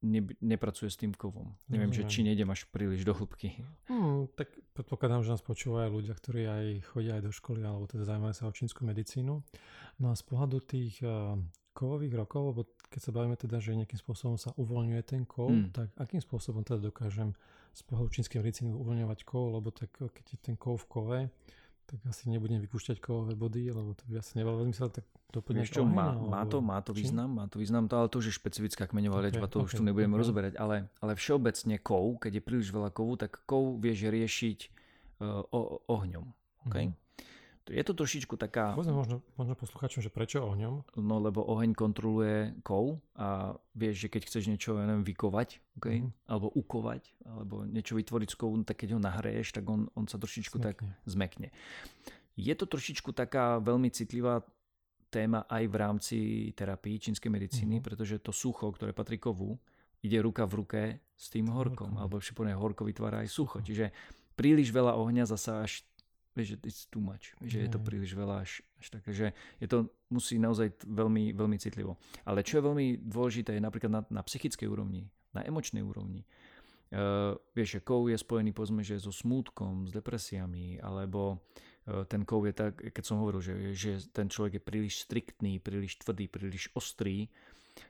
ne, 0.00 0.24
nepracuje 0.40 0.88
s 0.88 0.96
tým 0.96 1.12
kovom. 1.12 1.52
Neviem, 1.68 1.92
že 1.92 2.02
Rozumiem. 2.04 2.12
či 2.12 2.26
nejdem 2.26 2.48
až 2.48 2.60
príliš 2.68 3.04
do 3.04 3.12
hĺbky. 3.12 3.48
Hmm, 3.88 4.26
tak 4.32 4.48
predpokladám, 4.72 5.24
že 5.24 5.32
nás 5.36 5.44
počúvajú 5.44 5.84
aj 5.88 5.92
ľudia, 5.92 6.14
ktorí 6.16 6.42
aj 6.48 6.64
chodia 6.88 7.12
aj 7.20 7.22
do 7.28 7.32
školy, 7.32 7.60
alebo 7.60 7.84
teda 7.84 8.08
zaujímajú 8.08 8.34
sa 8.34 8.48
o 8.48 8.56
čínsku 8.56 8.80
medicínu. 8.84 9.34
No 10.00 10.06
a 10.08 10.14
z 10.16 10.22
pohľadu 10.24 10.64
tých 10.64 11.04
uh, 11.04 11.36
kovových 11.76 12.16
rokov, 12.16 12.42
lebo 12.56 12.60
keď 12.90 13.00
sa 13.04 13.14
bavíme 13.14 13.36
teda, 13.36 13.60
že 13.60 13.76
nejakým 13.76 14.00
spôsobom 14.00 14.34
sa 14.34 14.50
uvoľňuje 14.56 15.02
ten 15.04 15.22
kov, 15.22 15.52
Hmm. 15.52 15.68
tak 15.70 15.92
akým 16.00 16.18
spôsobom 16.18 16.64
teda 16.64 16.80
dokážem 16.80 17.36
z 17.72 17.82
pohľadu 17.86 18.08
čínskej 18.10 18.38
medicíny 18.42 18.70
uvoľňovať 18.74 19.18
kov, 19.22 19.56
lebo 19.56 19.68
tak 19.70 19.90
eh, 20.00 20.10
keď 20.10 20.24
je 20.26 20.38
ten 20.38 20.56
kov 20.58 20.82
v 20.82 20.86
kove, 20.86 21.20
tak 21.90 21.98
asi 22.06 22.30
nebudem 22.30 22.62
vypúšťať 22.62 23.02
kovové 23.02 23.34
body, 23.34 23.74
lebo 23.74 23.98
to 23.98 24.06
by 24.06 24.22
asi 24.22 24.38
nebolo 24.38 24.62
zmysel 24.62 24.94
tak 24.94 25.02
doplňať 25.34 25.62
Vieš 25.66 25.74
čo, 25.74 25.82
oheň, 25.82 25.90
má, 25.90 26.08
má, 26.14 26.42
to, 26.46 26.62
má 26.62 26.78
to 26.78 26.94
význam, 26.94 27.34
má 27.34 27.50
to 27.50 27.58
význam, 27.58 27.90
to, 27.90 27.98
ale 27.98 28.06
to 28.06 28.22
už 28.22 28.30
je 28.30 28.38
špecifická 28.38 28.86
kmeňová 28.86 29.18
Ok, 29.18 29.24
liečba, 29.26 29.50
to 29.50 29.66
už 29.66 29.74
ok, 29.74 29.78
tu 29.78 29.82
nebudeme 29.82 30.14
ok. 30.14 30.20
rozoberať, 30.22 30.54
ale, 30.54 30.86
ale 31.02 31.18
všeobecne 31.18 31.82
kov, 31.82 32.22
keď 32.22 32.38
je 32.38 32.42
príliš 32.46 32.70
veľa 32.70 32.94
kovu, 32.94 33.18
tak 33.18 33.42
kov 33.42 33.82
vieš 33.82 34.06
riešiť 34.06 34.58
uh, 35.18 35.42
o, 35.50 35.82
ohňom. 35.90 36.30
Okay? 36.70 36.94
Mhm. 36.94 36.94
Je 37.70 37.82
to 37.86 37.94
trošičku 37.94 38.34
taká... 38.34 38.74
Povedzme 38.74 38.98
možno, 38.98 39.16
možno 39.38 39.54
posluchačom, 39.54 40.02
že 40.02 40.10
prečo 40.10 40.42
ohňom? 40.42 40.98
No 40.98 41.16
lebo 41.22 41.46
oheň 41.46 41.72
kontroluje 41.78 42.58
kov 42.66 42.98
a 43.14 43.54
vieš, 43.78 44.06
že 44.06 44.08
keď 44.10 44.22
chceš 44.26 44.44
niečo, 44.50 44.74
ja 44.74 44.84
neviem, 44.90 45.06
vykovať, 45.06 45.62
okay? 45.78 46.02
mm. 46.02 46.10
alebo 46.26 46.50
ukovať, 46.50 47.02
alebo 47.22 47.62
niečo 47.64 47.94
vytvoriť 47.94 48.28
z 48.34 48.36
kovu, 48.36 48.54
no 48.58 48.66
tak 48.66 48.82
keď 48.82 48.98
ho 48.98 49.00
nahreješ, 49.00 49.54
tak 49.54 49.64
on, 49.70 49.86
on 49.94 50.10
sa 50.10 50.18
trošičku 50.18 50.58
zmekne. 50.58 50.66
tak 50.66 50.76
zmekne. 51.06 51.48
Je 52.34 52.54
to 52.58 52.66
trošičku 52.66 53.14
taká 53.14 53.62
veľmi 53.62 53.88
citlivá 53.94 54.42
téma 55.10 55.46
aj 55.46 55.64
v 55.66 55.74
rámci 55.74 56.18
terapii 56.54 56.98
čínskej 56.98 57.30
medicíny, 57.30 57.78
mm. 57.78 57.84
pretože 57.86 58.18
to 58.18 58.34
sucho, 58.34 58.66
ktoré 58.74 58.90
patrí 58.90 59.22
kovu, 59.22 59.54
ide 60.02 60.18
ruka 60.18 60.42
v 60.48 60.52
ruke 60.64 60.82
s 61.14 61.28
tým 61.28 61.52
horkom, 61.52 61.94
horkom. 61.94 62.00
alebo 62.00 62.18
však 62.18 62.56
horko 62.56 62.82
vytvára 62.88 63.22
aj 63.22 63.28
sucho. 63.28 63.60
Čiže 63.60 63.92
príliš 64.40 64.72
veľa 64.72 64.96
ohňa 64.96 65.28
zasa 65.28 65.60
až 65.60 65.84
vieš, 66.34 66.54
že 66.54 66.56
it's 66.62 66.84
too 66.86 67.02
much, 67.02 67.34
že 67.42 67.66
je 67.66 67.68
to 67.70 67.82
príliš 67.82 68.14
veľa 68.14 68.46
až, 68.46 68.62
až 68.78 68.86
také, 68.94 69.10
že 69.10 69.26
je 69.58 69.66
to, 69.66 69.90
musí 70.10 70.38
naozaj 70.38 70.72
veľmi, 70.86 71.34
veľmi 71.34 71.56
citlivo. 71.58 71.98
Ale 72.22 72.46
čo 72.46 72.58
je 72.58 72.66
veľmi 72.66 72.86
dôležité 73.02 73.58
je 73.58 73.62
napríklad 73.62 73.90
na, 73.90 74.02
na 74.08 74.22
psychickej 74.22 74.70
úrovni, 74.70 75.10
na 75.34 75.42
emočnej 75.42 75.82
úrovni. 75.82 76.26
Uh, 76.90 77.38
vieš, 77.54 77.78
že 77.78 77.80
kov 77.86 78.10
je 78.10 78.18
spojený 78.18 78.50
povedzme, 78.50 78.82
že 78.82 78.98
so 78.98 79.14
smútkom, 79.14 79.86
s 79.86 79.94
depresiami, 79.94 80.82
alebo 80.82 81.38
uh, 81.86 82.02
ten 82.10 82.26
kov 82.26 82.50
je 82.50 82.54
tak, 82.54 82.82
keď 82.82 83.04
som 83.06 83.22
hovoril, 83.22 83.38
že, 83.38 83.54
že 83.78 83.90
ten 84.10 84.26
človek 84.26 84.58
je 84.58 84.62
príliš 84.62 84.94
striktný, 85.06 85.62
príliš 85.62 86.02
tvrdý, 86.02 86.26
príliš 86.26 86.66
ostrý, 86.74 87.30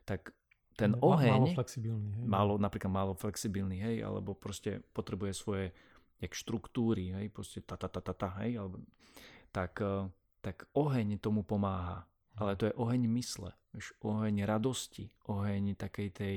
tak 0.05 0.37
ten 0.77 0.97
oheň... 1.01 1.33
Málo 1.33 1.49
flexibilný. 1.57 2.09
Hej. 2.13 2.25
Málo, 2.29 2.53
napríklad 2.57 2.93
málo 2.93 3.13
flexibilný, 3.17 3.81
hej, 3.81 3.97
alebo 4.05 4.37
proste 4.37 4.85
potrebuje 4.93 5.33
svoje 5.33 5.67
jak 6.21 6.33
štruktúry, 6.37 7.17
hej, 7.17 7.27
proste 7.33 7.65
ta, 7.65 7.81
ta, 7.81 7.89
ta, 7.89 8.05
ta, 8.05 8.13
ta 8.13 8.29
hej, 8.45 8.61
alebo, 8.61 8.85
tak, 9.51 9.81
eh, 9.81 10.07
tak 10.45 10.69
oheň 10.77 11.19
tomu 11.19 11.43
pomáha. 11.43 12.07
Ale 12.39 12.57
to 12.57 12.71
je 12.71 12.75
oheň 12.79 13.05
mysle, 13.21 13.53
vieš, 13.75 13.93
oheň 14.01 14.49
radosti, 14.49 15.13
oheň 15.29 15.77
takej 15.77 16.09
tej 16.15 16.37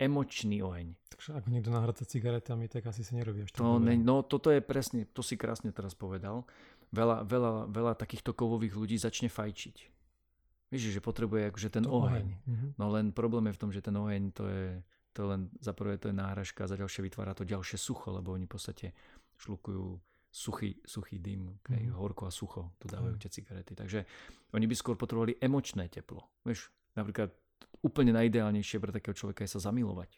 emočný 0.00 0.64
oheň. 0.64 0.96
Takže 1.14 1.38
ak 1.38 1.44
niekto 1.46 1.70
nahráca 1.70 2.02
cigaretami, 2.02 2.66
tak 2.66 2.88
asi 2.90 3.06
si 3.06 3.12
nerobí 3.14 3.46
až 3.46 3.54
to 3.54 3.78
ne, 3.78 3.94
No 3.94 4.26
toto 4.26 4.50
je 4.50 4.58
presne, 4.58 5.06
to 5.06 5.22
si 5.22 5.38
krásne 5.38 5.70
teraz 5.70 5.94
povedal. 5.94 6.42
Veľa, 6.92 7.24
veľa, 7.24 7.52
veľa 7.72 7.92
takýchto 7.96 8.36
kovových 8.36 8.76
ľudí 8.76 8.96
začne 8.98 9.30
fajčiť. 9.30 9.76
Vieš, 10.72 10.96
že 10.96 11.04
potrebuje 11.04 11.52
akože 11.52 11.68
ten 11.68 11.84
to 11.84 11.92
oheň. 11.92 12.24
oheň. 12.24 12.28
Mhm. 12.48 12.66
No 12.80 12.86
len 12.90 13.12
problém 13.12 13.52
je 13.52 13.56
v 13.56 13.60
tom, 13.60 13.70
že 13.70 13.84
ten 13.84 13.92
oheň 13.92 14.22
to 14.32 14.44
je, 14.48 14.66
to 15.12 15.28
len 15.28 15.52
za 15.60 15.76
prvé 15.76 16.00
to 16.00 16.08
je 16.08 16.16
náhražka, 16.16 16.64
za 16.64 16.76
ďalšie 16.80 17.04
vytvára 17.04 17.36
to 17.36 17.44
ďalšie 17.44 17.76
sucho, 17.76 18.08
lebo 18.10 18.32
oni 18.32 18.48
v 18.48 18.52
podstate 18.56 18.86
šlukujú 19.42 19.98
suchý, 20.32 20.80
suchý 20.86 21.18
dym, 21.18 21.60
okay, 21.60 21.90
mm. 21.90 21.92
horko 21.92 22.24
a 22.26 22.32
sucho, 22.32 22.72
tu 22.80 22.88
dávajú 22.88 23.20
tie 23.20 23.28
cigarety. 23.28 23.76
Takže 23.76 24.08
oni 24.56 24.64
by 24.64 24.74
skôr 24.74 24.96
potrebovali 24.96 25.36
emočné 25.36 25.92
teplo. 25.92 26.24
Vieš, 26.48 26.72
napríklad 26.96 27.28
úplne 27.84 28.16
najideálnejšie 28.16 28.80
pre 28.80 28.96
takého 28.96 29.12
človeka 29.12 29.44
je 29.44 29.52
sa 29.52 29.68
zamilovať. 29.68 30.16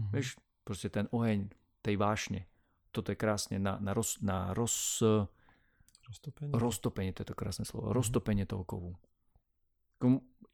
Mm. 0.00 0.10
Vieš, 0.16 0.40
proste 0.64 0.88
ten 0.88 1.04
oheň 1.12 1.52
tej 1.84 2.00
vášne. 2.00 2.48
Toto 2.94 3.12
je 3.12 3.18
krásne 3.20 3.60
na, 3.60 3.76
na, 3.76 3.92
roz, 3.92 4.16
na 4.24 4.56
roz, 4.56 5.04
roztopenie. 6.08 6.56
roztopenie, 6.56 7.12
to 7.12 7.20
je 7.26 7.28
to 7.28 7.36
krásne 7.36 7.68
slovo, 7.68 7.92
mm. 7.92 7.94
roztopenie 7.94 8.48
toho 8.48 8.64
kovu. 8.64 8.96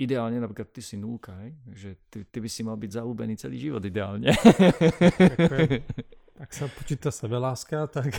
Ideálne, 0.02 0.42
napríklad 0.42 0.74
ty 0.74 0.82
si 0.82 0.98
nulka, 0.98 1.38
hej? 1.46 1.52
že 1.70 1.90
ty, 2.10 2.26
ty 2.26 2.38
by 2.42 2.48
si 2.50 2.66
mal 2.66 2.74
byť 2.74 2.90
zalúbený 2.98 3.38
celý 3.38 3.62
život 3.62 3.82
ideálne. 3.86 4.34
Ak 6.40 6.48
sa 6.56 6.64
počíta 6.64 7.12
sebeláska, 7.12 7.86
tak... 7.92 8.08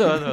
no, 0.00 0.08
no, 0.16 0.30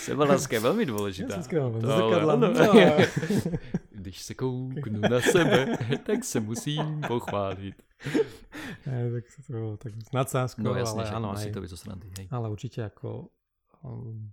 sebeláska 0.00 0.56
je 0.56 0.62
veľmi 0.64 0.84
dôležitá. 0.88 1.36
Ja 1.36 1.68
to, 1.68 1.84
zrkadla, 1.84 2.34
no. 2.40 2.48
Když 4.00 4.16
se 4.22 4.34
kouknu 4.34 5.00
na 5.04 5.20
sebe, 5.20 5.76
tak 6.02 6.24
se 6.24 6.40
musím 6.40 7.00
pochválit. 7.04 7.76
Ne, 8.86 9.12
tak 9.12 9.24
to 9.46 9.52
bolo 9.52 9.76
tak 9.76 9.92
s 9.92 10.12
nadsázkou, 10.12 10.62
no, 10.62 10.74
jasne, 10.74 11.04
ale 11.04 11.12
áno. 11.12 11.36
Musí 11.36 11.52
to 11.52 11.60
byť 11.60 11.70
zo 11.70 11.76
srandy, 11.76 12.08
hej. 12.16 12.26
Ale 12.32 12.48
určite 12.48 12.80
ako 12.80 13.28
um, 13.84 14.32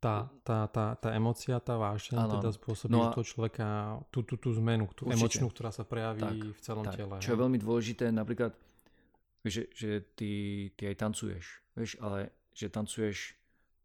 tá, 0.00 0.32
tá, 0.40 0.64
tá, 0.72 0.96
tá 0.96 1.12
emocia, 1.12 1.60
tá 1.60 1.76
vášeň 1.76 2.16
ano. 2.16 2.40
teda 2.40 2.50
spôsobí 2.56 2.90
no 2.96 3.12
a... 3.12 3.12
toho 3.12 3.20
človeka 3.20 4.00
tú, 4.08 4.24
tú, 4.24 4.40
tú 4.40 4.48
zmenu, 4.56 4.88
tú 4.96 5.04
Určite. 5.04 5.20
emočnú, 5.20 5.46
ktorá 5.52 5.70
sa 5.70 5.84
prejaví 5.84 6.24
tak, 6.24 6.36
v 6.56 6.60
celom 6.64 6.84
tak. 6.88 6.96
tele. 6.96 7.16
Čo 7.20 7.36
je 7.36 7.38
veľmi 7.38 7.58
dôležité, 7.60 8.08
napríklad, 8.08 8.56
že, 9.44 9.68
že 9.76 10.00
ty, 10.16 10.32
ty 10.72 10.82
aj 10.88 10.96
tancuješ, 10.96 11.44
vieš, 11.76 12.00
ale 12.00 12.32
že 12.56 12.72
tancuješ 12.72 13.36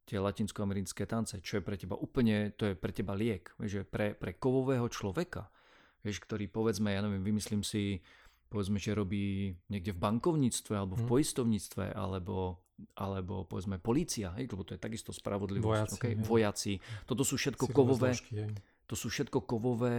tie 0.07 0.17
latinskoamerické 0.21 1.03
tance, 1.03 1.35
čo 1.43 1.59
je 1.59 1.63
pre 1.65 1.75
teba 1.75 1.99
úplne, 1.99 2.55
to 2.55 2.71
je 2.71 2.75
pre 2.79 2.95
teba 2.95 3.11
liek, 3.11 3.51
vieš, 3.59 3.81
že 3.81 3.83
pre, 3.83 4.15
pre 4.15 4.39
kovového 4.39 4.87
človeka, 4.87 5.51
vieš, 5.99 6.23
ktorý 6.23 6.47
povedzme, 6.47 6.95
ja 6.95 7.03
neviem, 7.03 7.25
vymyslím 7.25 7.59
si, 7.65 7.99
povedzme, 8.47 8.79
že 8.79 8.95
robí 8.95 9.51
niekde 9.67 9.91
v 9.91 9.99
bankovníctve 9.99 10.73
alebo 10.79 10.95
v 10.95 11.03
hmm. 11.03 11.11
poistovníctve 11.11 11.85
alebo 11.91 12.63
alebo 12.99 13.47
povedzme 13.47 13.79
polícia, 13.79 14.35
hej, 14.35 14.51
lebo 14.51 14.67
to 14.67 14.75
je 14.75 14.81
takisto 14.81 15.15
spravodlivosť. 15.15 15.67
Vojaci. 15.67 15.95
Okay? 15.95 16.13
Vojaci. 16.19 16.73
Toto 17.07 17.23
sú 17.23 17.39
všetko 17.39 17.71
kovové, 17.71 18.11
zložky, 18.11 18.51
to 18.83 18.95
sú 18.99 19.07
všetko 19.07 19.47
kovové 19.47 19.97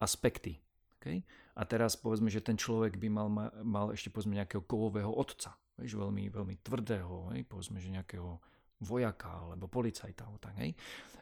aspekty. 0.00 0.56
Okay? 0.98 1.20
A 1.58 1.62
teraz 1.68 2.00
povedzme, 2.00 2.32
že 2.32 2.40
ten 2.40 2.56
človek 2.56 2.96
by 2.96 3.08
mal, 3.12 3.28
mal 3.60 3.86
ešte 3.92 4.08
povedzme 4.08 4.40
nejakého 4.40 4.64
kovového 4.64 5.12
otca, 5.12 5.52
vieš, 5.76 6.00
veľmi, 6.00 6.32
veľmi 6.32 6.54
tvrdého, 6.64 7.36
hej? 7.36 7.44
povedzme, 7.44 7.76
že 7.76 7.92
nejakého 7.92 8.40
vojaka 8.82 9.28
alebo 9.44 9.68
policajta. 9.68 10.24
Tak, 10.38 10.54
hej? 10.64 10.72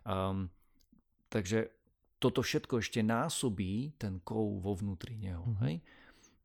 Um, 0.07 0.47
takže 1.33 1.73
toto 2.16 2.40
všetko 2.40 2.81
ešte 2.81 3.05
násobí 3.05 3.97
ten 4.00 4.21
kov 4.25 4.61
vo 4.64 4.73
vnútri 4.73 5.21
neho. 5.21 5.45
Mm-hmm. 5.45 5.64
Hej? 5.69 5.75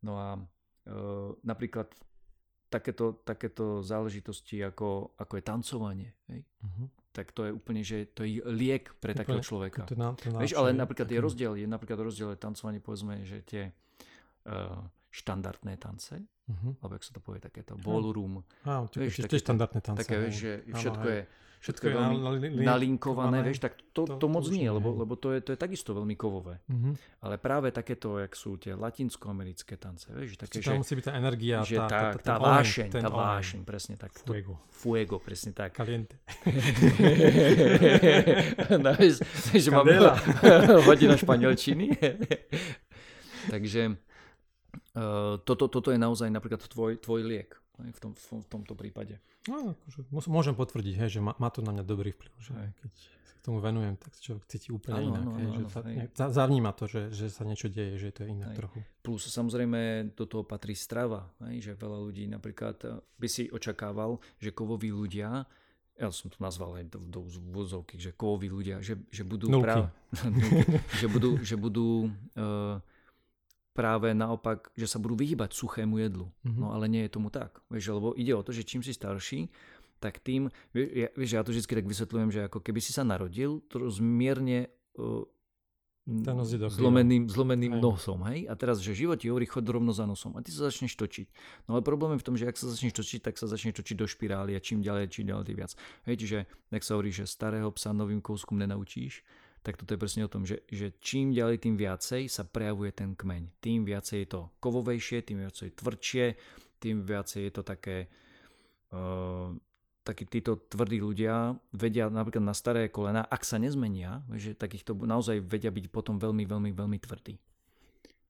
No 0.04 0.12
a 0.20 0.28
e, 0.36 0.42
napríklad 1.44 1.88
takéto, 2.72 3.20
takéto 3.20 3.84
záležitosti, 3.84 4.64
ako, 4.64 5.12
ako 5.20 5.32
je 5.36 5.42
tancovanie, 5.44 6.10
hej? 6.32 6.40
Uh-huh. 6.64 6.88
tak 7.12 7.36
to 7.36 7.44
je 7.44 7.52
úplne, 7.52 7.84
že 7.84 8.08
to 8.16 8.24
je 8.24 8.40
liek 8.48 8.96
pre 8.96 9.12
úplne, 9.12 9.20
takého 9.20 9.42
človeka. 9.44 9.84
To 9.84 9.94
na, 9.94 10.16
to 10.16 10.32
Vieš, 10.32 10.56
ale 10.56 10.72
napríklad 10.72 11.12
je 11.12 11.20
rozdiel, 11.20 11.52
je 11.60 11.68
napríklad 11.68 12.00
rozdiel 12.00 12.32
je 12.32 12.40
tancovanie, 12.40 12.80
povedzme, 12.80 13.20
že 13.28 13.44
tie 13.44 13.62
uh, 14.48 14.80
štandardné 15.12 15.76
tance, 15.76 16.16
uh-huh. 16.16 16.72
alebo 16.80 16.96
jak 16.96 17.04
sa 17.04 17.12
to 17.12 17.20
povie, 17.20 17.44
takéto 17.44 17.76
ballroom. 17.76 18.40
Á, 18.64 18.88
vieš, 18.96 19.28
také, 19.28 19.36
štandardné 19.36 19.80
tance. 19.84 20.00
Také, 20.00 20.16
vieš, 20.16 20.36
že 20.40 20.52
všetko 20.72 21.06
je 21.06 21.22
všetko 21.62 21.84
je 21.86 21.94
veľmi 21.94 22.58
nalinkované, 22.58 23.38
vieš, 23.46 23.62
tak 23.62 23.78
to, 23.94 24.02
to, 24.02 24.18
to 24.18 24.26
moc 24.26 24.42
nie, 24.50 24.66
lebo, 24.66 24.98
lebo 24.98 25.14
to, 25.14 25.30
je, 25.30 25.46
to 25.46 25.54
je 25.54 25.58
takisto 25.62 25.94
veľmi 25.94 26.18
kovové. 26.18 26.58
Uh-huh. 26.66 26.98
Ale 27.22 27.38
práve 27.38 27.70
takéto, 27.70 28.18
jak 28.18 28.34
sú 28.34 28.58
tie 28.58 28.74
latinskoamerické 28.74 29.78
tance, 29.78 30.10
vieš, 30.10 30.42
také, 30.42 30.58
že... 30.58 30.74
Tam 30.74 30.82
musí 30.82 30.98
byť 30.98 31.06
tá 31.06 31.14
energia, 31.14 31.62
že 31.62 31.78
tá, 31.78 31.86
tá, 31.86 32.18
tá, 32.18 32.20
tá, 32.34 32.34
vášeň, 32.42 32.98
tá 32.98 33.06
vášeň, 33.06 33.62
presne 33.62 33.94
tak. 33.94 34.10
Fuego. 34.10 34.58
To, 34.58 34.74
fuego, 34.74 35.22
presne 35.22 35.54
tak. 35.54 35.78
Caliente. 35.78 36.18
no, 38.82 38.90
že 39.54 39.70
máme 39.70 40.02
hodina 40.90 41.14
španielčiny. 41.14 41.94
Takže 43.54 44.02
toto, 45.48 45.64
toto 45.72 45.88
je 45.88 45.98
naozaj 45.98 46.28
napríklad 46.28 46.60
tvoj, 46.68 47.00
tvoj 47.00 47.20
liek 47.24 47.56
v, 47.80 47.98
tom, 47.98 48.12
v 48.14 48.46
tomto 48.46 48.76
prípade. 48.76 49.18
No, 49.48 49.74
akože 49.74 50.30
môžem 50.30 50.54
potvrdiť, 50.54 50.94
hej, 51.02 51.18
že 51.18 51.20
má, 51.24 51.34
má 51.40 51.50
to 51.50 51.64
na 51.64 51.74
mňa 51.74 51.84
dobrý 51.84 52.14
vplyv. 52.14 52.32
Že 52.38 52.54
keď 52.78 52.90
sa 52.94 53.34
k 53.34 53.40
tomu 53.42 53.58
venujem, 53.58 53.94
tak 53.98 54.12
človek 54.22 54.44
cíti 54.46 54.68
úplne 54.70 55.02
ano, 55.02 55.08
inak. 55.08 55.22
Ano, 55.24 55.32
hej, 55.34 55.46
ano, 55.48 55.56
že 55.56 55.62
sa, 55.66 55.80
hej. 55.82 55.96
zavníma 56.14 56.70
to, 56.78 56.84
že, 56.86 57.02
že 57.10 57.26
sa 57.32 57.42
niečo 57.42 57.66
deje, 57.66 57.98
že 57.98 58.06
je 58.12 58.14
to 58.14 58.24
inak 58.28 58.54
hej. 58.54 58.58
trochu. 58.62 58.78
Plus 59.02 59.22
samozrejme 59.26 60.12
do 60.14 60.24
toho 60.30 60.46
patrí 60.46 60.78
strava. 60.78 61.26
Hej, 61.48 61.72
že 61.72 61.72
veľa 61.74 61.98
ľudí 62.06 62.30
napríklad 62.30 62.76
eh, 62.86 63.00
by 63.18 63.28
si 63.28 63.50
očakával, 63.50 64.22
že 64.38 64.54
kovoví 64.54 64.92
ľudia 64.92 65.42
ja 65.92 66.08
som 66.08 66.32
to 66.32 66.40
nazval 66.40 66.80
aj 66.80 66.88
do, 66.88 66.98
do 67.04 67.20
vozovky, 67.52 68.00
že 68.00 68.16
kovoví 68.16 68.48
ľudia, 68.48 68.80
že, 68.80 68.96
že 69.12 69.28
budú 69.28 69.52
práve, 69.60 69.92
že 71.00 71.06
budú, 71.06 71.36
že 71.44 71.54
budú 71.54 72.08
uh, 72.34 72.80
práve 73.72 74.12
naopak, 74.12 74.72
že 74.76 74.84
sa 74.84 75.00
budú 75.00 75.16
vyhýbať 75.16 75.56
suchému 75.56 76.00
jedlu. 76.00 76.28
Mm-hmm. 76.44 76.60
No 76.60 76.76
ale 76.76 76.88
nie 76.88 77.08
je 77.08 77.12
tomu 77.12 77.32
tak. 77.32 77.60
Vieš, 77.72 77.96
lebo 77.96 78.12
ide 78.16 78.36
o 78.36 78.44
to, 78.44 78.52
že 78.52 78.68
čím 78.68 78.84
si 78.84 78.92
starší, 78.92 79.48
tak 80.02 80.18
tým, 80.18 80.50
vieš, 80.74 81.30
ja 81.30 81.46
to 81.46 81.54
vždy 81.54 81.62
tak 81.62 81.86
vysvetľujem, 81.86 82.30
že 82.34 82.40
ako 82.50 82.58
keby 82.58 82.82
si 82.82 82.90
sa 82.90 83.06
narodil 83.06 83.62
to 83.70 83.86
zmierne 83.86 84.66
uh, 84.98 85.22
zlomeným, 86.02 87.30
zlomeným 87.30 87.78
nosom, 87.78 88.26
hej? 88.26 88.50
A 88.50 88.58
teraz, 88.58 88.82
že 88.82 88.90
život 88.90 89.22
ti 89.22 89.30
hovorí, 89.30 89.46
chod 89.46 89.62
rovno 89.62 89.94
za 89.94 90.02
nosom 90.02 90.34
a 90.34 90.42
ty 90.42 90.50
sa 90.50 90.66
začneš 90.66 90.98
točiť. 90.98 91.30
No 91.70 91.78
ale 91.78 91.86
problém 91.86 92.18
je 92.18 92.20
v 92.20 92.26
tom, 92.26 92.34
že 92.34 92.50
ak 92.50 92.58
sa 92.58 92.66
začneš 92.66 92.98
točiť, 92.98 93.22
tak 93.22 93.38
sa 93.38 93.46
začneš 93.46 93.78
točiť 93.78 93.94
do 94.02 94.10
špirály 94.10 94.58
a 94.58 94.60
čím 94.60 94.82
ďalej, 94.82 95.14
čím 95.14 95.30
ďalej, 95.30 95.44
tým 95.46 95.56
viac. 95.62 95.72
Hej, 96.10 96.16
čiže, 96.26 96.38
ak 96.74 96.82
sa 96.82 96.98
hovorí, 96.98 97.14
že 97.14 97.30
starého 97.30 97.70
psa 97.70 97.94
novým 97.94 98.18
kouskom 98.18 98.58
nenaučíš, 98.58 99.22
tak 99.62 99.78
toto 99.78 99.94
je 99.94 100.02
presne 100.02 100.26
o 100.26 100.32
tom, 100.32 100.42
že, 100.42 100.66
že 100.66 100.98
čím 100.98 101.30
ďalej, 101.30 101.62
tým 101.62 101.78
viacej 101.78 102.26
sa 102.26 102.42
prejavuje 102.42 102.90
ten 102.90 103.14
kmeň. 103.14 103.62
Tým 103.62 103.86
viacej 103.86 104.18
je 104.26 104.28
to 104.28 104.40
kovovejšie, 104.58 105.22
tým 105.22 105.38
viacej 105.46 105.70
je 105.70 105.78
tvrdšie, 105.78 106.24
tým 106.82 107.06
viacej 107.06 107.40
je 107.46 107.52
to 107.54 107.62
také 107.62 108.10
uh, 108.90 109.54
takí 110.02 110.26
títo 110.26 110.58
tvrdí 110.66 110.98
ľudia 110.98 111.54
vedia 111.70 112.10
napríklad 112.10 112.42
na 112.42 112.54
staré 112.54 112.90
kolena, 112.90 113.22
ak 113.22 113.46
sa 113.46 113.62
nezmenia, 113.62 114.26
že 114.34 114.58
takýchto 114.58 114.98
naozaj 114.98 115.38
vedia 115.46 115.70
byť 115.70 115.94
potom 115.94 116.18
veľmi, 116.18 116.42
veľmi, 116.42 116.70
veľmi 116.74 116.98
tvrdí. 116.98 117.38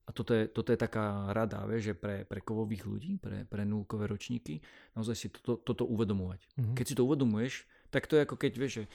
A 0.03 0.11
toto 0.11 0.35
je, 0.35 0.51
toto 0.51 0.69
je 0.69 0.77
taká 0.77 1.31
rada, 1.31 1.63
vieš, 1.63 1.91
že 1.91 1.95
pre, 1.95 2.27
pre 2.27 2.43
kovových 2.43 2.83
ľudí, 2.83 3.11
pre, 3.17 3.47
pre 3.47 3.63
nulkové 3.63 4.05
ročníky, 4.11 4.59
naozaj 4.93 5.15
si 5.15 5.27
toto, 5.31 5.63
toto 5.63 5.87
uvedomovať. 5.87 6.43
Mm-hmm. 6.43 6.75
Keď 6.75 6.85
si 6.85 6.97
to 6.99 7.07
uvedomuješ, 7.07 7.63
tak 7.87 8.11
to 8.11 8.19
je 8.19 8.27
ako 8.27 8.35
keď, 8.35 8.51
vieš, 8.59 8.73
že 8.77 8.85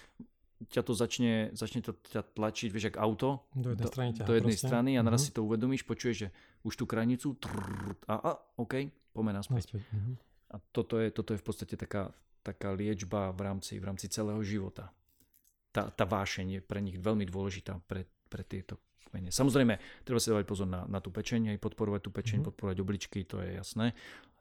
ťa 0.67 0.83
to 0.83 0.93
začne, 0.95 1.55
začne 1.55 1.87
to 1.87 1.95
ťa 2.11 2.35
tlačiť, 2.35 2.69
vieš, 2.75 2.91
ako 2.91 2.99
auto 2.99 3.29
do 3.55 3.71
jednej 3.71 3.87
strany, 3.87 4.11
do, 4.11 4.25
do 4.27 4.35
jednej 4.35 4.59
strany 4.59 4.91
a 4.99 5.07
naraz 5.07 5.23
mm-hmm. 5.23 5.35
si 5.35 5.39
to 5.39 5.47
uvedomíš, 5.47 5.83
počuješ, 5.87 6.17
že 6.27 6.29
už 6.67 6.75
tú 6.75 6.85
krajnicu 6.91 7.39
trrr, 7.39 7.95
a, 8.11 8.15
a 8.19 8.31
OK, 8.59 8.91
poďme 9.15 9.39
naspäť. 9.39 9.79
Mm-hmm. 9.79 10.15
A 10.49 10.57
toto 10.75 10.99
je, 10.99 11.15
toto 11.15 11.31
je 11.31 11.39
v 11.39 11.47
podstate 11.47 11.79
taká, 11.79 12.11
taká 12.43 12.75
liečba 12.75 13.31
v 13.31 13.41
rámci, 13.47 13.79
v 13.79 13.85
rámci 13.87 14.11
celého 14.11 14.43
života. 14.43 14.91
Tá, 15.71 15.95
tá 15.95 16.03
vášeň 16.09 16.59
je 16.59 16.61
pre 16.65 16.83
nich 16.83 16.99
veľmi 16.99 17.23
dôležitá 17.29 17.79
pre, 17.87 18.09
pre 18.27 18.43
tieto 18.43 18.83
kmene. 19.13 19.31
Samozrejme, 19.31 19.79
treba 20.03 20.19
si 20.19 20.33
dávať 20.33 20.47
pozor 20.49 20.67
na, 20.67 20.89
na 20.91 20.99
tú 20.99 21.15
pečeň, 21.15 21.55
aj 21.55 21.59
podporovať 21.63 22.01
tú 22.03 22.11
pečeň, 22.11 22.43
mm-hmm. 22.43 22.49
podporovať 22.51 22.77
obličky, 22.83 23.23
to 23.23 23.39
je 23.45 23.63
jasné. 23.63 23.95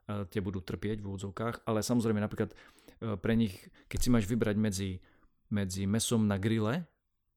A 0.08 0.24
tie 0.24 0.40
budú 0.40 0.64
trpieť 0.64 1.04
v 1.04 1.08
úvodzovkách, 1.12 1.68
ale 1.68 1.84
samozrejme 1.84 2.24
napríklad 2.24 2.56
e, 2.56 3.20
pre 3.20 3.36
nich, 3.36 3.60
keď 3.92 4.00
si 4.00 4.10
máš 4.10 4.24
vybrať 4.24 4.56
medzi, 4.56 5.04
medzi 5.50 5.88
mesom 5.88 6.28
na 6.28 6.36
grille 6.40 6.84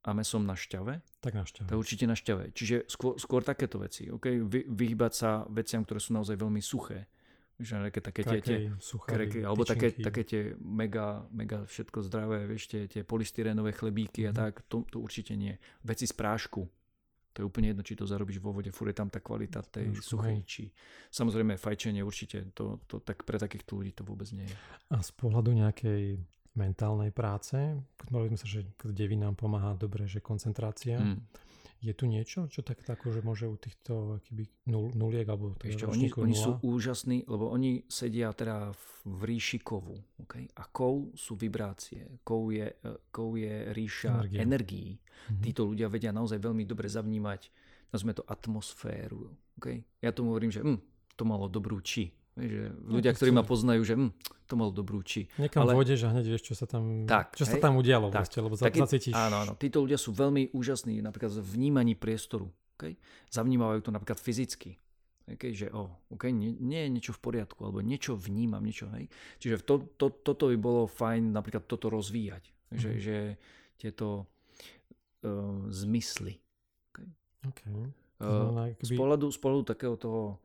a 0.01 0.11
mesom 0.17 0.49
na 0.49 0.57
šťave, 0.57 1.05
tak 1.21 1.37
na 1.37 1.45
šťave. 1.45 1.69
Tak 1.69 1.77
určite 1.77 2.05
na 2.09 2.17
šťave. 2.17 2.45
Čiže 2.57 2.89
skôr, 2.89 3.21
skôr 3.21 3.45
takéto 3.45 3.77
veci. 3.77 4.09
Okay? 4.09 4.41
Vy, 4.41 4.65
vyhybať 4.65 5.13
sa 5.13 5.45
veciam, 5.53 5.85
ktoré 5.85 6.01
sú 6.01 6.17
naozaj 6.17 6.41
veľmi 6.41 6.63
suché 6.65 7.07
že 7.61 7.77
také, 7.77 8.01
také 8.01 8.23
tie, 8.25 8.41
tie 8.41 8.59
kreky, 9.05 9.45
alebo 9.45 9.69
také, 9.69 9.93
také 9.93 10.25
tie 10.25 10.43
mega, 10.65 11.29
mega 11.29 11.69
všetko 11.69 11.99
zdravé, 12.09 12.49
vieš, 12.49 12.73
tie, 12.73 12.89
tie 12.89 13.05
polystyrénové 13.05 13.77
chlebíky 13.77 14.25
mm-hmm. 14.25 14.33
a 14.33 14.37
mhm. 14.37 14.41
tak, 14.41 14.53
to, 14.67 14.89
to 14.89 14.97
určite 14.97 15.37
nie. 15.37 15.53
Veci 15.85 16.09
z 16.09 16.15
prášku, 16.17 16.65
to 17.31 17.45
je 17.45 17.47
úplne 17.47 17.71
jedno, 17.71 17.85
či 17.87 17.95
to 17.95 18.09
zarobíš 18.09 18.43
vo 18.43 18.51
vode, 18.51 18.73
furt 18.75 18.91
je 18.91 18.97
tam 18.97 19.13
tá 19.13 19.23
kvalita 19.23 19.63
tej 19.63 19.93
suchej, 20.03 20.43
či 20.49 20.63
samozrejme 21.13 21.61
fajčenie 21.61 22.03
určite, 22.03 22.51
to, 22.57 22.83
to 22.91 22.99
tak 23.05 23.23
pre 23.23 23.39
takýchto 23.39 23.79
ľudí 23.79 23.93
to 23.95 24.03
vôbec 24.03 24.27
nie 24.35 24.49
je. 24.49 24.57
A 24.91 24.99
z 24.99 25.13
pohľadu 25.15 25.55
nejakej 25.55 26.19
mentálnej 26.59 27.15
práce, 27.15 27.57
mali 28.11 28.27
sme 28.33 28.39
sa, 28.39 28.47
že 28.49 28.67
devy 28.83 29.15
nám 29.15 29.39
pomáha 29.39 29.77
dobre, 29.79 30.07
že 30.11 30.19
koncentrácia, 30.19 30.99
mm 30.99 31.49
je 31.81 31.97
tu 31.97 32.05
niečo, 32.05 32.45
čo 32.53 32.61
tak 32.61 32.85
tako, 32.85 33.09
že 33.09 33.25
môže 33.25 33.49
u 33.49 33.57
týchto 33.57 34.21
akýby 34.21 34.45
nul, 34.69 34.93
nuliek 34.93 35.25
alebo 35.25 35.57
teda 35.57 35.73
Ešte, 35.73 35.89
oni, 35.89 36.07
oni 36.13 36.37
sú 36.37 36.61
úžasní, 36.61 37.25
lebo 37.25 37.49
oni 37.49 37.89
sedia 37.89 38.37
teda 38.37 38.77
v 39.09 39.21
ríši 39.25 39.65
kovu. 39.65 39.97
Okay? 40.29 40.45
A 40.61 40.69
kov 40.69 41.17
sú 41.17 41.41
vibrácie. 41.41 42.21
Kov 42.21 42.53
je, 42.53 42.69
e, 42.69 42.93
kov 43.09 43.33
je 43.41 43.73
ríša 43.73 44.29
Energie. 44.29 44.39
energií. 44.45 44.91
Mm-hmm. 45.01 45.41
Títo 45.41 45.73
ľudia 45.73 45.89
vedia 45.89 46.13
naozaj 46.13 46.37
veľmi 46.37 46.69
dobre 46.69 46.85
zavnímať 46.85 47.49
nazvime 47.91 48.15
to 48.15 48.25
atmosféru. 48.29 49.33
Okay? 49.59 49.83
Ja 50.05 50.13
tomu 50.13 50.37
hovorím, 50.37 50.53
že 50.53 50.61
hm, 50.61 50.79
to 51.17 51.25
malo 51.25 51.49
dobrú 51.51 51.81
či. 51.81 52.13
Že 52.41 52.63
ľudia, 52.89 53.13
ktorí 53.13 53.31
ma 53.37 53.45
poznajú, 53.45 53.83
že 53.85 53.95
hm, 54.01 54.11
to 54.49 54.55
malo 54.57 54.73
dobrú 54.73 55.05
či. 55.05 55.29
Niekam 55.37 55.69
Ale... 55.69 55.77
vôjdeš 55.77 56.09
a 56.09 56.17
hneď 56.17 56.27
vieš, 56.27 56.43
čo 56.51 56.55
sa 56.57 56.65
tam, 56.65 57.05
tak, 57.05 57.37
čo 57.37 57.45
hej, 57.45 57.53
sa 57.53 57.57
tam 57.61 57.77
udialo. 57.77 58.09
Tak, 58.09 58.25
vlastne, 58.25 58.41
lebo 58.41 58.55
taký, 58.57 58.81
zacítiš... 58.81 59.15
Áno, 59.15 59.37
áno. 59.45 59.53
Títo 59.61 59.85
ľudia 59.85 60.01
sú 60.01 60.17
veľmi 60.17 60.57
úžasní 60.57 61.05
napríklad 61.05 61.37
v 61.37 61.45
vnímaní 61.45 61.95
priestoru. 61.95 62.49
Okay? 62.81 62.97
Zavnímajú 63.29 63.85
to 63.85 63.91
napríklad 63.93 64.17
fyzicky. 64.17 64.81
Okay, 65.31 65.55
že 65.55 65.71
oh, 65.71 65.87
okay, 66.11 66.35
nie, 66.35 66.59
nie 66.59 66.83
je 66.83 66.91
niečo 66.91 67.13
v 67.15 67.23
poriadku, 67.23 67.63
alebo 67.63 67.79
niečo 67.87 68.19
vnímam, 68.19 68.59
niečo, 68.67 68.91
hej. 68.99 69.07
Čiže 69.39 69.63
to, 69.63 69.87
to, 69.95 70.11
toto 70.11 70.51
by 70.51 70.59
bolo 70.59 70.91
fajn 70.91 71.31
napríklad 71.31 71.71
toto 71.71 71.87
rozvíjať. 71.87 72.51
Mm. 72.75 72.79
Že, 72.83 72.91
že 72.99 73.17
tieto 73.79 74.27
uh, 75.23 75.71
zmysly. 75.71 76.35
Okay. 76.91 77.09
Okay. 77.47 77.71
Uh, 78.19 78.75
z, 78.83 78.99
pohľadu, 78.99 79.31
z 79.31 79.39
pohľadu 79.39 79.65
takého 79.71 79.95
toho 79.95 80.43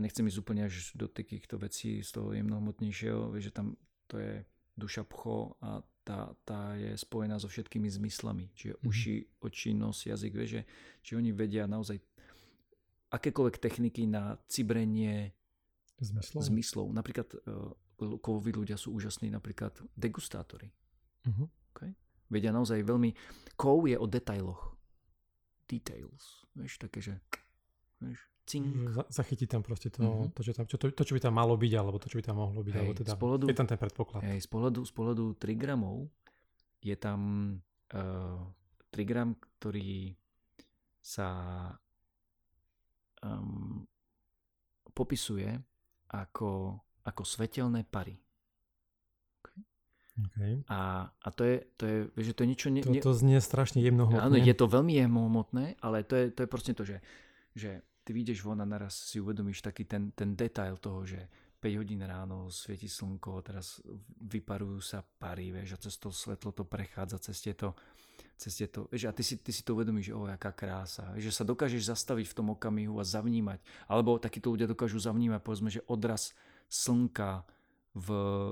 nechcem 0.00 0.24
ísť 0.24 0.40
úplne 0.40 0.68
až 0.70 0.94
do 0.94 1.10
takýchto 1.10 1.58
vecí 1.58 2.00
z 2.00 2.10
toho 2.14 2.32
jemnohmotnejšieho, 2.32 3.34
že 3.42 3.50
tam 3.50 3.76
to 4.08 4.20
je 4.20 4.44
duša 4.76 5.04
pcho 5.04 5.56
a 5.60 5.84
tá, 6.02 6.34
tá 6.42 6.74
je 6.74 6.98
spojená 6.98 7.38
so 7.38 7.46
všetkými 7.46 7.86
zmyslami. 7.86 8.50
Čiže 8.56 8.74
mm-hmm. 8.74 8.88
uši, 8.88 9.14
oči, 9.38 9.70
nos, 9.76 10.02
jazyk, 10.02 10.32
že, 10.44 10.60
či 11.04 11.12
oni 11.14 11.30
vedia 11.30 11.70
naozaj 11.70 12.00
akékoľvek 13.12 13.56
techniky 13.60 14.08
na 14.08 14.40
cibrenie 14.50 15.36
zmyslov. 16.00 16.42
zmyslov. 16.42 16.86
Napríklad 16.90 17.28
uh, 17.46 17.70
kovoví 18.18 18.50
ľudia 18.50 18.74
sú 18.74 18.96
úžasní, 18.96 19.30
napríklad 19.30 19.78
degustátori. 19.94 20.72
Mm-hmm. 21.28 21.48
Okay? 21.76 21.90
Vedia 22.32 22.50
naozaj 22.50 22.82
veľmi... 22.82 23.14
Kov 23.54 23.86
je 23.86 23.94
o 23.94 24.06
detailoch. 24.08 24.74
Details. 25.70 26.48
Vieš, 26.58 26.82
také, 26.82 26.98
že... 26.98 27.14
Vieš, 28.02 28.31
Cink. 28.42 28.66
Zachytí 29.06 29.46
tam 29.46 29.62
proste 29.62 29.86
to, 29.88 30.02
mm-hmm. 30.02 30.34
to, 30.34 30.40
čo 30.42 30.52
tam, 30.52 30.64
čo, 30.66 30.74
to, 30.74 30.90
to, 30.90 31.02
čo 31.06 31.14
by 31.14 31.20
tam 31.22 31.34
malo 31.38 31.54
byť, 31.54 31.72
alebo 31.78 32.02
to, 32.02 32.10
čo 32.10 32.18
by 32.18 32.24
tam 32.26 32.42
mohlo 32.42 32.66
byť, 32.66 32.74
hej, 32.74 32.80
alebo 32.82 32.94
teda, 32.98 33.14
pohľadu, 33.14 33.44
je 33.46 33.54
tam 33.54 33.68
ten 33.70 33.78
predpoklad. 33.78 34.20
Hej, 34.26 34.38
z 34.42 34.48
pohľadu, 34.50 34.80
z 34.82 34.92
pohľadu 34.92 35.24
3 35.38 35.62
gramov 35.62 36.10
je 36.82 36.96
tam 36.98 37.20
uh, 37.94 38.42
eh, 38.98 38.98
3 38.98 39.06
gram, 39.06 39.38
ktorý 39.38 40.18
sa 40.98 41.30
um, 43.22 43.86
popisuje 44.90 45.50
ako, 46.10 46.82
ako 47.06 47.22
svetelné 47.22 47.86
pary. 47.86 48.18
Okay. 50.12 50.60
A, 50.68 51.08
a 51.08 51.28
to 51.32 51.42
je, 51.42 51.56
to 51.80 51.82
je, 51.88 51.98
že 52.20 52.32
to 52.36 52.44
je 52.44 52.48
niečo... 52.52 52.68
Ne, 52.68 52.84
to, 52.84 52.92
to 52.92 53.16
znie 53.16 53.40
strašne 53.40 53.80
jemnohmotné. 53.80 54.20
Áno, 54.20 54.36
je 54.36 54.54
to 54.54 54.68
veľmi 54.68 55.00
jemnohmotné, 55.00 55.80
ale 55.80 56.04
to 56.04 56.14
je, 56.20 56.24
to 56.36 56.44
je 56.44 56.48
proste 56.52 56.72
to, 56.76 56.84
že, 56.84 57.00
že 57.56 57.80
ty 58.02 58.10
vyjdeš 58.12 58.42
von 58.42 58.60
a 58.60 58.66
naraz 58.66 58.98
si 59.10 59.22
uvedomíš 59.22 59.62
taký 59.62 59.86
ten, 59.86 60.10
ten 60.12 60.34
detail 60.34 60.76
toho, 60.76 61.06
že 61.06 61.30
5 61.62 61.78
hodín 61.78 62.02
ráno 62.02 62.50
svieti 62.50 62.90
slnko, 62.90 63.38
teraz 63.46 63.78
vyparujú 64.18 64.82
sa 64.82 65.06
pary, 65.06 65.54
vieš, 65.54 65.78
a 65.78 65.82
cez 65.86 65.94
to 65.94 66.10
svetlo 66.10 66.50
to 66.50 66.66
prechádza, 66.66 67.22
cez 67.22 67.38
tieto, 67.38 67.78
cez 68.34 68.58
tieto, 68.58 68.90
vieš, 68.90 69.06
a 69.06 69.14
ty 69.14 69.22
si, 69.22 69.38
ty 69.38 69.54
si 69.54 69.62
to 69.62 69.78
uvedomíš, 69.78 70.10
o, 70.10 70.26
jaká 70.26 70.50
krása, 70.50 71.14
že 71.14 71.30
sa 71.30 71.46
dokážeš 71.46 71.86
zastaviť 71.86 72.26
v 72.26 72.34
tom 72.34 72.50
okamihu 72.50 72.98
a 72.98 73.06
zavnímať, 73.06 73.62
alebo 73.86 74.18
takíto 74.18 74.50
ľudia 74.50 74.66
dokážu 74.66 74.98
zavnímať, 74.98 75.38
povedzme, 75.38 75.70
že 75.70 75.86
odraz 75.86 76.34
slnka 76.66 77.46
v, 77.94 78.08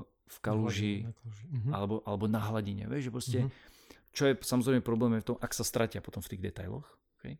v 0.07 0.37
kaluži, 0.39 0.95
na 1.03 1.11
kaluži. 1.11 1.45
Mhm. 1.51 1.69
Alebo, 1.75 1.95
alebo 2.07 2.25
na 2.31 2.39
hladine, 2.39 2.87
vieš, 2.87 3.11
že 3.11 3.11
proste, 3.11 3.39
mhm. 3.43 3.51
čo 4.15 4.23
je 4.31 4.33
samozrejme 4.39 4.79
problém 4.79 5.19
je 5.19 5.27
v 5.27 5.35
tom, 5.35 5.37
ak 5.43 5.51
sa 5.51 5.67
stratia 5.67 5.99
potom 5.99 6.23
v 6.23 6.31
tých 6.31 6.47
detailoch, 6.47 6.87
Okay. 7.21 7.37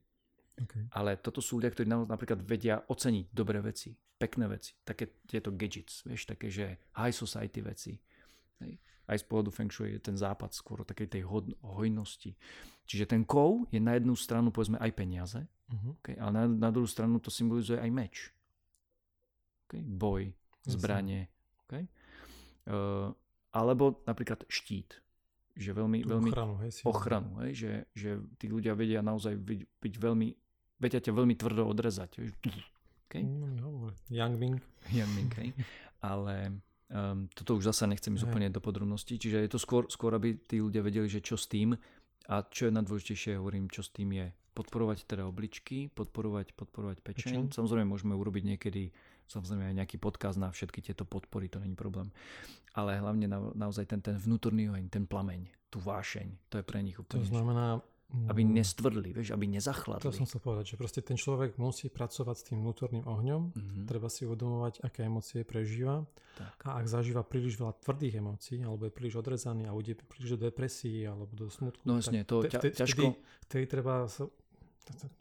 Ale 0.93 1.17
toto 1.17 1.39
sú 1.39 1.57
ľudia, 1.59 1.71
ktorí 1.73 1.87
napríklad 1.87 2.39
vedia 2.43 2.81
oceniť 2.85 3.31
dobré 3.33 3.59
veci, 3.61 3.93
pekné 3.95 4.45
veci, 4.45 4.77
také 4.85 5.21
tieto 5.25 5.49
gadgets, 5.55 6.05
vieš, 6.05 6.29
také, 6.29 6.53
že 6.53 6.77
high 6.93 7.15
society 7.15 7.59
veci. 7.65 7.93
Hej. 8.61 8.77
Aj 9.09 9.17
z 9.17 9.25
pohľadu 9.25 9.51
Feng 9.51 9.71
Shui 9.73 9.97
je 9.97 10.01
ten 10.01 10.15
západ 10.15 10.53
skôr 10.53 10.85
o 10.85 10.87
takej 10.87 11.19
tej 11.19 11.23
hojnosti. 11.65 12.37
Čiže 12.85 13.05
ten 13.09 13.25
kov 13.25 13.67
je 13.73 13.81
na 13.81 13.97
jednu 13.97 14.13
stranu 14.13 14.53
povedzme 14.53 14.77
aj 14.77 14.91
peniaze, 14.93 15.41
uh-huh. 15.41 15.97
okay, 15.99 16.15
ale 16.21 16.31
na, 16.31 16.43
na 16.47 16.69
druhú 16.69 16.87
stranu 16.87 17.17
to 17.17 17.33
symbolizuje 17.33 17.81
aj 17.81 17.91
meč. 17.91 18.15
Okay, 19.67 19.83
boj, 19.83 20.31
zbranie. 20.63 21.27
Okay. 21.65 21.87
Uh, 22.67 23.09
alebo 23.51 24.03
napríklad 24.05 24.45
štít 24.47 25.01
že 25.51 25.75
veľmi, 25.75 26.07
veľmi 26.07 26.31
ochranu, 26.31 26.53
hej, 26.63 26.71
ochranu 26.87 27.31
hej, 27.43 27.51
že, 27.53 27.71
že 27.91 28.09
tí 28.39 28.47
ľudia 28.47 28.71
vedia 28.71 29.03
naozaj 29.03 29.35
byť, 29.35 29.59
byť 29.83 29.93
veľmi 29.99 30.27
vedia 30.81 30.97
ťa 30.97 31.13
veľmi 31.13 31.37
tvrdo 31.37 31.63
odrezať. 31.69 32.17
Okay? 33.05 33.21
No, 33.21 33.93
Young 34.09 34.35
Ming. 34.41 34.57
Young 34.89 35.11
Ming, 35.13 35.31
hej. 35.37 35.53
Ale 36.01 36.57
um, 36.89 37.29
toto 37.29 37.61
už 37.61 37.69
zasa 37.69 37.85
nechcem 37.85 38.17
ísť 38.17 38.25
úplne 38.25 38.49
do 38.49 38.57
podrobností, 38.57 39.21
čiže 39.21 39.45
je 39.45 39.51
to 39.53 39.59
skôr, 39.61 39.85
skôr, 39.93 40.17
aby 40.17 40.41
tí 40.41 40.57
ľudia 40.57 40.81
vedeli, 40.81 41.05
že 41.05 41.21
čo 41.21 41.37
s 41.37 41.45
tým 41.45 41.77
a 42.25 42.35
čo 42.49 42.67
je 42.67 42.71
najdôležitejšie, 42.73 43.37
hovorím, 43.37 43.69
čo 43.69 43.85
s 43.85 43.93
tým 43.93 44.17
je. 44.17 44.33
Podporovať 44.51 45.07
teda 45.07 45.23
obličky, 45.29 45.87
podporovať, 45.93 46.57
podporovať 46.57 46.97
pečeň. 46.99 47.31
pečeň. 47.31 47.43
Samozrejme 47.55 47.87
môžeme 47.87 48.17
urobiť 48.17 48.43
niekedy 48.43 48.91
samozrejme 49.31 49.71
aj 49.71 49.75
nejaký 49.79 49.97
podkaz 50.03 50.35
na 50.35 50.51
všetky 50.51 50.83
tieto 50.83 51.07
podpory, 51.07 51.47
to 51.47 51.63
není 51.63 51.79
problém. 51.79 52.11
Ale 52.75 52.99
hlavne 52.99 53.31
na, 53.31 53.39
naozaj 53.55 53.87
ten, 53.87 54.03
ten 54.03 54.19
vnútorný 54.19 54.67
oheň, 54.67 54.91
ten 54.91 55.07
plameň, 55.07 55.47
tú 55.71 55.79
vášeň, 55.79 56.51
to 56.51 56.59
je 56.59 56.63
pre 56.67 56.83
nich 56.83 56.99
úplne. 56.99 57.23
To 57.23 57.31
znamená, 57.31 57.79
aby 58.11 58.43
mm. 58.43 58.51
nestvrdli, 58.59 59.09
vieš, 59.15 59.31
aby 59.31 59.47
nezachladli. 59.47 60.03
To 60.03 60.11
som 60.11 60.27
chcel 60.27 60.43
povedať, 60.43 60.75
že 60.75 60.75
proste 60.75 60.99
ten 60.99 61.15
človek 61.15 61.55
musí 61.55 61.87
pracovať 61.87 62.35
s 62.35 62.43
tým 62.51 62.59
vnútorným 62.59 63.07
ohňom, 63.07 63.41
mm-hmm. 63.55 63.85
treba 63.87 64.11
si 64.11 64.27
uvedomovať, 64.27 64.83
aké 64.83 65.07
emócie 65.07 65.47
prežíva 65.47 66.03
tak. 66.35 66.59
a 66.67 66.83
ak 66.83 66.91
zažíva 66.91 67.23
príliš 67.23 67.55
veľa 67.55 67.79
tvrdých 67.79 68.19
emócií, 68.19 68.59
alebo 68.67 68.87
je 68.87 68.91
príliš 68.91 69.15
odrezaný 69.23 69.71
a 69.71 69.75
ide 69.79 69.95
príliš 69.95 70.35
do 70.35 70.51
depresí 70.51 71.07
alebo 71.07 71.31
do 71.31 71.47
smutku, 71.47 71.81
no 71.87 72.03
jasne, 72.03 72.27
to 72.27 72.43
ťa, 72.43 72.83
ťažko... 72.83 73.15
Vtedy, 73.15 73.47
vtedy 73.47 73.63
treba 73.71 74.05
sa 74.11 74.27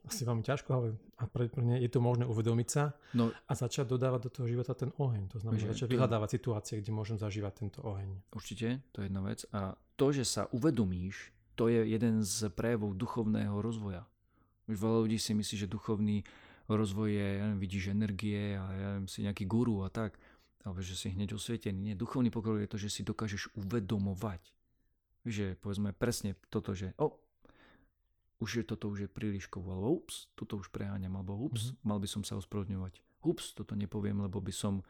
asi 0.08 0.22
veľmi 0.26 0.42
ťažko, 0.42 0.70
ale 0.72 0.86
a 1.20 1.28
pre, 1.28 1.46
pre 1.46 1.62
mňa 1.62 1.84
je 1.84 1.90
to 1.92 2.00
možné 2.00 2.24
uvedomiť 2.26 2.68
sa 2.68 2.96
No, 3.12 3.30
a 3.30 3.52
začať 3.52 3.86
dodávať 3.86 4.20
do 4.26 4.30
toho 4.32 4.46
života 4.48 4.72
ten 4.72 4.90
oheň. 4.96 5.30
To 5.36 5.38
znamená, 5.38 5.60
Že 5.60 5.70
začať 5.76 5.86
to- 5.86 5.92
vyhľadávať 5.94 6.28
situácie, 6.32 6.74
kde 6.80 6.92
môžem 6.96 7.16
zažívať 7.20 7.52
tento 7.54 7.78
oheň. 7.84 8.08
určite, 8.34 8.82
to 8.90 9.04
je 9.04 9.06
jedna 9.06 9.22
vec. 9.22 9.44
A 9.52 9.76
to, 9.94 10.06
že 10.10 10.24
sa 10.24 10.48
uvedomíš, 10.50 11.30
to 11.60 11.68
je 11.68 11.84
jeden 11.84 12.24
z 12.24 12.48
prejavov 12.48 12.96
duchovného 12.96 13.60
rozvoja. 13.60 14.08
Už 14.64 14.80
veľa 14.80 15.04
ľudí 15.04 15.20
si 15.20 15.36
myslí, 15.36 15.60
že 15.60 15.68
duchovný 15.68 16.24
rozvoj 16.72 17.12
je, 17.12 17.28
ja 17.36 17.44
neviem, 17.44 17.60
vidíš 17.60 17.92
energie 17.92 18.56
a 18.56 18.64
ja 18.64 18.88
neviem, 18.96 19.12
si 19.12 19.20
nejaký 19.20 19.44
guru 19.44 19.84
a 19.84 19.92
tak, 19.92 20.16
alebo 20.64 20.80
že 20.80 20.96
si 20.96 21.12
hneď 21.12 21.36
osvietený. 21.36 21.92
Nie, 21.92 21.94
duchovný 22.00 22.32
pokrok 22.32 22.64
je 22.64 22.70
to, 22.72 22.80
že 22.80 22.88
si 22.88 23.00
dokážeš 23.04 23.52
uvedomovať. 23.60 24.40
Že 25.28 25.60
povedzme 25.60 25.92
presne 25.92 26.32
toto, 26.48 26.72
že 26.72 26.96
o, 26.96 27.20
už 28.40 28.50
je 28.56 28.64
toto 28.64 28.88
už 28.88 29.04
je 29.04 29.08
príliš 29.12 29.52
alebo 29.52 30.00
ups, 30.00 30.32
toto 30.32 30.56
už 30.56 30.72
preháňam, 30.72 31.20
alebo 31.20 31.36
ups, 31.36 31.76
mm-hmm. 31.76 31.84
mal 31.84 32.00
by 32.00 32.08
som 32.08 32.24
sa 32.24 32.40
ospravedlňovať. 32.40 33.04
Ups, 33.20 33.52
toto 33.52 33.76
nepoviem, 33.76 34.16
lebo 34.16 34.40
by 34.40 34.54
som 34.56 34.80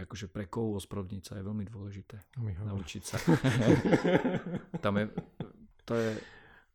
akože 0.00 0.26
pre 0.26 0.44
kovu 0.44 0.74
ospravedlniť 0.74 1.22
sa 1.22 1.38
je 1.38 1.42
veľmi 1.42 1.64
dôležité. 1.64 2.16
Hovoríme. 2.34 2.66
Naučiť 2.66 3.02
sa. 3.04 3.16
Tam 4.84 4.94
je, 4.96 5.04
to 5.84 5.94
je, 5.94 6.10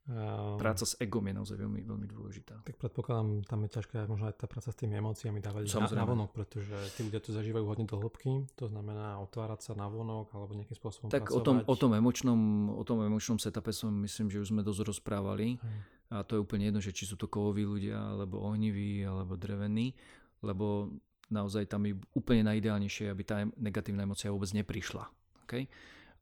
A- 0.09 0.57
práca 0.57 0.81
s 0.81 0.97
egom 0.97 1.21
je 1.21 1.33
naozaj 1.35 1.55
veľmi, 1.55 1.83
veľmi 1.83 2.07
dôležitá. 2.07 2.63
Tak 2.63 2.79
predpokladám, 2.79 3.45
tam 3.45 3.59
je 3.61 3.69
ťažká 3.69 4.09
možno 4.09 4.25
aj 4.25 4.35
tá 4.35 4.49
práca 4.49 4.71
s 4.71 4.77
tými 4.77 4.97
emóciami 4.97 5.37
dávať 5.37 5.69
Samozrejme. 5.69 6.01
na 6.01 6.05
vonok, 6.07 6.29
pretože 6.33 6.73
tí 6.97 7.05
ľudia 7.05 7.19
to 7.19 7.29
zažívajú 7.29 7.65
hodne 7.67 7.85
do 7.85 7.93
hĺbky, 7.93 8.49
to 8.55 8.65
znamená 8.65 9.21
otvárať 9.21 9.59
sa 9.61 9.71
na 9.73 9.85
vonok 9.85 10.33
alebo 10.33 10.57
nejakým 10.57 10.73
spôsobom 10.73 11.13
Tak 11.13 11.29
o 11.29 11.37
pracovať. 11.37 11.45
tom, 11.45 11.57
o 11.61 11.75
tom 11.77 11.91
emočnom, 11.93 12.39
o 12.73 12.83
tom 12.83 13.05
emočnom 13.05 13.37
setupe 13.37 13.69
som 13.69 13.93
myslím, 14.01 14.33
že 14.33 14.41
už 14.41 14.49
sme 14.49 14.65
dosť 14.65 14.81
rozprávali. 14.89 15.61
Hej. 15.61 15.79
A 16.09 16.25
to 16.25 16.33
je 16.33 16.41
úplne 16.41 16.65
jedno, 16.65 16.81
že 16.81 16.89
či 16.89 17.05
sú 17.05 17.13
to 17.13 17.29
kovoví 17.29 17.61
ľudia, 17.61 17.93
alebo 18.17 18.41
ohniví, 18.41 19.05
alebo 19.05 19.37
drevení, 19.37 19.93
lebo 20.41 20.89
naozaj 21.29 21.69
tam 21.69 21.85
je 21.85 21.95
úplne 22.13 22.45
najideálnejšie, 22.45 23.09
aby 23.09 23.23
tá 23.23 23.45
negatívna 23.57 24.05
emocia 24.05 24.33
vôbec 24.33 24.49
neprišla. 24.53 25.05
Okay? 25.45 25.69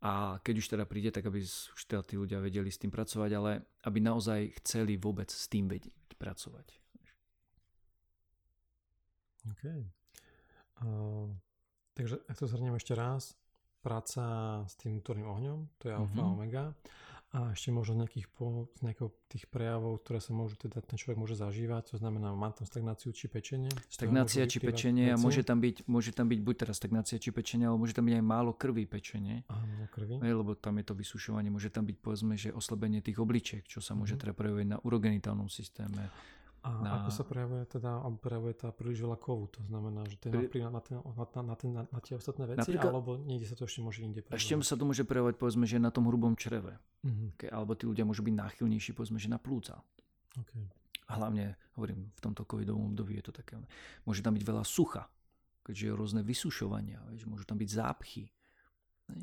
A 0.03 0.37
keď 0.45 0.55
už 0.61 0.67
teda 0.69 0.85
príde, 0.85 1.09
tak 1.09 1.25
aby 1.25 1.41
už 1.41 1.81
teda 1.89 2.05
tí 2.05 2.15
ľudia 2.21 2.37
vedeli 2.37 2.69
s 2.69 2.77
tým 2.77 2.93
pracovať, 2.93 3.31
ale 3.33 3.51
aby 3.87 3.97
naozaj 3.97 4.61
chceli 4.61 4.93
vôbec 4.99 5.31
s 5.33 5.49
tým 5.49 5.65
vedieť 5.65 6.13
pracovať. 6.21 6.67
OK. 9.47 9.63
Uh, 10.83 11.31
takže 11.95 12.21
ak 12.29 12.37
to 12.37 12.45
zhrniem 12.45 12.77
ešte 12.77 12.93
raz, 12.93 13.33
práca 13.81 14.23
s 14.67 14.75
tým 14.75 14.99
vnútorným 14.99 15.25
ohňom, 15.25 15.59
to 15.79 15.89
je 15.89 15.93
alfa 15.95 16.19
a 16.21 16.27
Mhm. 16.27 16.33
omega. 16.35 16.63
A 17.35 17.51
ešte 17.51 17.75
možno 17.75 17.99
z 17.99 18.07
nejakých, 18.07 18.27
po, 18.31 18.71
z 18.79 18.87
nejakého 18.87 19.11
tých 19.27 19.51
prejavov, 19.51 19.99
ktoré 19.99 20.23
sa 20.23 20.31
môžu, 20.31 20.55
teda 20.55 20.79
ten 20.79 20.95
človek 20.95 21.19
môže 21.19 21.35
zažívať, 21.35 21.91
to 21.91 21.95
znamená, 21.99 22.31
má 22.31 22.55
tam 22.55 22.63
stagnáciu 22.63 23.11
či 23.11 23.27
pečenie. 23.27 23.67
Stagnácia 23.91 24.47
či 24.47 24.63
pečenie 24.63 25.11
a 25.11 25.19
môže 25.19 25.43
tam, 25.43 25.59
byť, 25.59 25.91
môže 25.91 26.15
tam 26.15 26.31
byť 26.31 26.39
buď 26.39 26.55
teraz 26.55 26.79
stagnácia 26.79 27.19
či 27.19 27.35
pečenie, 27.35 27.67
ale 27.67 27.75
môže 27.75 27.91
tam 27.91 28.07
byť 28.07 28.15
aj 28.15 28.23
málo 28.23 28.55
krvi 28.55 28.87
pečenie. 28.87 29.43
Aha, 29.51 29.59
málo 29.59 29.87
krvi. 29.91 30.23
Hej, 30.23 30.33
lebo 30.39 30.55
tam 30.55 30.79
je 30.79 30.85
to 30.87 30.95
vysušovanie, 30.95 31.51
môže 31.51 31.67
tam 31.67 31.83
byť 31.83 31.97
povedzme, 31.99 32.39
že 32.39 32.55
oslabenie 32.55 33.03
tých 33.03 33.19
obličiek, 33.19 33.67
čo 33.67 33.83
sa 33.83 33.91
môže 33.91 34.15
Mhm. 34.15 34.21
teda 34.23 34.31
prejaviť 34.31 34.67
na 34.71 34.77
urogenitálnom 34.79 35.51
systéme. 35.51 36.07
A 36.63 36.69
na- 36.73 36.93
ako 36.99 37.09
sa 37.09 37.23
prejavuje 37.23 37.63
teda, 37.65 37.91
prejavuje 38.17 38.53
tá 38.53 38.69
príliš 38.69 38.99
veľa 38.99 39.17
kovu, 39.17 39.47
to 39.47 39.61
znamená, 39.63 40.03
že 40.03 40.17
to 40.17 40.27
je 40.27 40.49
Pri- 40.49 40.63
na, 40.63 40.81
ten, 40.81 40.97
na, 40.97 41.13
na, 41.15 41.41
na, 41.43 41.55
ten, 41.55 41.69
na, 41.71 41.83
na 41.85 41.99
tie 41.99 42.13
ostatné 42.13 42.43
veci, 42.45 42.59
Napríklad- 42.67 42.91
alebo 42.91 43.11
niekde 43.15 43.45
sa 43.45 43.55
to 43.55 43.63
ešte 43.63 43.79
môže 43.79 44.01
inde 44.01 44.19
Ešte 44.19 44.27
prejavovať. 44.27 44.63
sa 44.63 44.75
to 44.75 44.83
môže 44.83 45.03
prejavovať 45.03 45.35
povedzme, 45.35 45.63
že 45.63 45.77
na 45.77 45.89
tom 45.89 46.05
hrubom 46.05 46.33
čreve. 46.33 46.75
Mhm, 47.01 47.25
Okay, 47.35 47.47
alebo 47.47 47.71
tí 47.71 47.85
ľudia 47.85 48.03
môžu 48.03 48.21
byť 48.21 48.35
náchylnejší 48.35 48.91
povedzme, 48.91 49.15
že 49.15 49.27
na 49.27 49.37
plúca. 49.37 49.79
okay. 50.35 50.65
A 51.07 51.15
hlavne, 51.15 51.55
hovorím, 51.73 52.11
v 52.11 52.19
tomto 52.19 52.43
covidovom 52.43 52.91
období 52.91 53.15
je 53.15 53.23
to 53.23 53.33
také. 53.33 53.55
Môže 54.03 54.19
tam 54.19 54.35
byť 54.35 54.43
veľa 54.43 54.61
sucha, 54.61 55.07
keďže 55.63 55.83
je 55.83 55.93
rôzne 55.93 56.21
vysušovania, 56.21 56.99
vieš, 57.07 57.25
môžu 57.25 57.45
tam 57.45 57.55
byť 57.55 57.69
zápchy, 57.69 58.27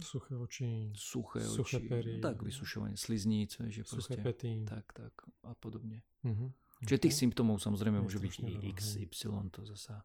Suché 0.00 0.32
oči, 0.32 0.96
suché, 0.96 1.44
Suché 1.44 1.76
oči, 1.76 1.84
pery. 1.84 2.16
no, 2.16 2.24
tak 2.24 2.40
vysušovanie 2.40 2.96
slizníc, 2.96 3.60
že 3.60 3.84
suché 3.84 4.16
proste, 4.16 4.16
pety. 4.16 4.64
tak, 4.64 4.88
tak 4.96 5.12
a 5.44 5.52
podobne. 5.52 6.00
Mhm, 6.24 6.48
Čiže 6.82 7.06
tých 7.06 7.16
symptómov 7.16 7.62
samozrejme 7.62 8.02
môže 8.02 8.18
byť 8.18 8.32
i 8.42 8.74
X, 8.74 8.98
hej. 8.98 9.06
Y, 9.06 9.46
to 9.54 9.62
zasa 9.62 10.02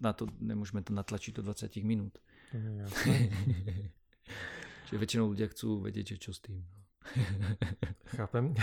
na 0.00 0.12
to 0.12 0.28
nemôžeme 0.40 0.82
to 0.82 0.92
natlačiť 0.92 1.40
do 1.40 1.42
20 1.46 1.70
minút. 1.86 2.18
To 2.52 2.56
je 2.58 2.72
jasné. 2.84 3.16
Čiže 4.86 4.98
väčšinou 5.02 5.26
ľudia 5.34 5.50
chcú 5.50 5.82
vedieť, 5.82 6.14
že 6.14 6.16
čo 6.18 6.30
s 6.30 6.40
tým. 6.42 6.62
no. 6.62 7.50
Chápem. 8.18 8.54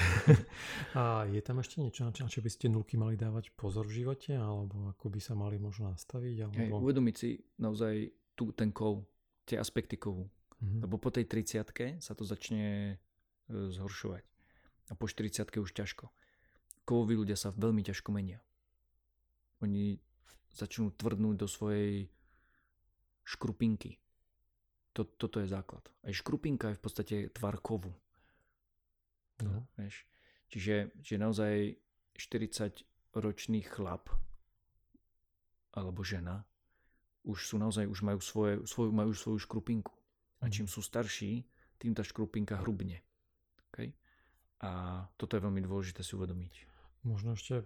A 1.00 1.28
je 1.28 1.40
tam 1.44 1.60
ešte 1.60 1.80
niečo, 1.80 2.08
na 2.08 2.12
čo, 2.12 2.40
by 2.44 2.52
ste 2.52 2.72
nulky 2.72 2.96
mali 3.00 3.16
dávať 3.16 3.52
pozor 3.56 3.88
v 3.88 4.04
živote, 4.04 4.36
alebo 4.36 4.92
ako 4.92 5.12
by 5.12 5.20
sa 5.20 5.36
mali 5.36 5.60
možno 5.60 5.92
nastaviť? 5.92 6.36
Hej, 6.52 6.72
Alebo... 6.72 6.84
uvedomiť 6.84 7.16
si 7.16 7.40
naozaj 7.60 8.12
tu 8.36 8.52
ten 8.56 8.72
kov, 8.72 9.04
tie 9.48 9.60
aspekty 9.60 10.00
kovu. 10.00 10.28
Mhm. 10.64 10.88
Lebo 10.88 10.96
po 10.96 11.12
tej 11.12 11.28
30 11.28 12.00
sa 12.00 12.14
to 12.16 12.24
začne 12.24 12.96
e, 12.96 12.96
zhoršovať. 13.52 14.24
A 14.92 14.94
po 14.96 15.08
40 15.08 15.60
už 15.60 15.72
ťažko. 15.72 16.08
Kovoví 16.84 17.16
ľudia 17.16 17.40
sa 17.40 17.56
veľmi 17.56 17.80
ťažko 17.84 18.12
menia. 18.12 18.44
Oni 19.64 19.96
začnú 20.52 20.92
tvrdnúť 20.94 21.36
do 21.40 21.48
svojej 21.48 22.12
škrupinky. 23.24 23.98
To, 24.94 25.08
toto 25.08 25.42
je 25.42 25.48
základ. 25.50 25.82
Aj 26.04 26.14
škrupinka 26.14 26.70
je 26.70 26.78
v 26.78 26.84
podstate 26.84 27.16
tvar 27.34 27.58
kovu. 27.64 27.90
No. 29.42 29.66
Vieš? 29.80 30.06
Čiže, 30.54 30.94
čiže 31.02 31.18
naozaj 31.18 31.54
40-ročný 32.14 33.66
chlap 33.66 34.14
alebo 35.74 36.06
žena 36.06 36.46
už 37.24 37.48
sú 37.48 37.56
naozaj, 37.56 37.88
už 37.88 38.04
majú, 38.04 38.20
svoje, 38.20 38.54
svoju, 38.68 38.92
majú 38.92 39.16
svoju 39.16 39.40
škrupinku. 39.48 39.96
A 40.44 40.52
čím 40.52 40.68
sú 40.68 40.84
starší, 40.84 41.48
tým 41.80 41.96
tá 41.96 42.04
škrupinka 42.04 42.60
hrubne. 42.60 43.00
Okay? 43.72 43.96
A 44.60 45.04
toto 45.16 45.40
je 45.40 45.44
veľmi 45.44 45.64
dôležité 45.64 46.04
si 46.04 46.20
uvedomiť. 46.20 46.73
Možno 47.04 47.36
ešte... 47.36 47.64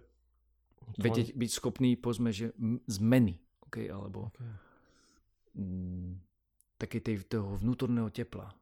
Vedieť, 0.98 1.34
byť 1.34 1.50
schopný, 1.50 1.98
povedzme, 1.98 2.30
že 2.30 2.54
zmeny, 2.86 3.38
okay? 3.66 3.90
alebo 3.90 4.30
Okay. 4.32 4.54
takej 6.78 7.00
tej, 7.02 7.16
toho 7.26 7.58
vnútorného 7.58 8.08
tepla. 8.14 8.54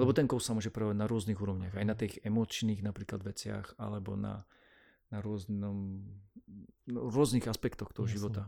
Lebo 0.00 0.16
ten 0.16 0.24
kov 0.24 0.40
sa 0.40 0.56
môže 0.56 0.72
prejavovať 0.72 0.96
na 0.96 1.04
rôznych 1.04 1.36
úrovniach, 1.36 1.76
aj 1.76 1.84
na 1.84 1.92
tých 1.92 2.16
emočných 2.24 2.80
napríklad 2.80 3.20
veciach, 3.20 3.76
alebo 3.76 4.16
na, 4.16 4.48
na 5.12 5.20
rôznom, 5.20 6.00
no, 6.88 7.00
rôznych 7.12 7.44
aspektoch 7.44 7.92
toho 7.92 8.08
Jasné. 8.08 8.16
života. 8.16 8.42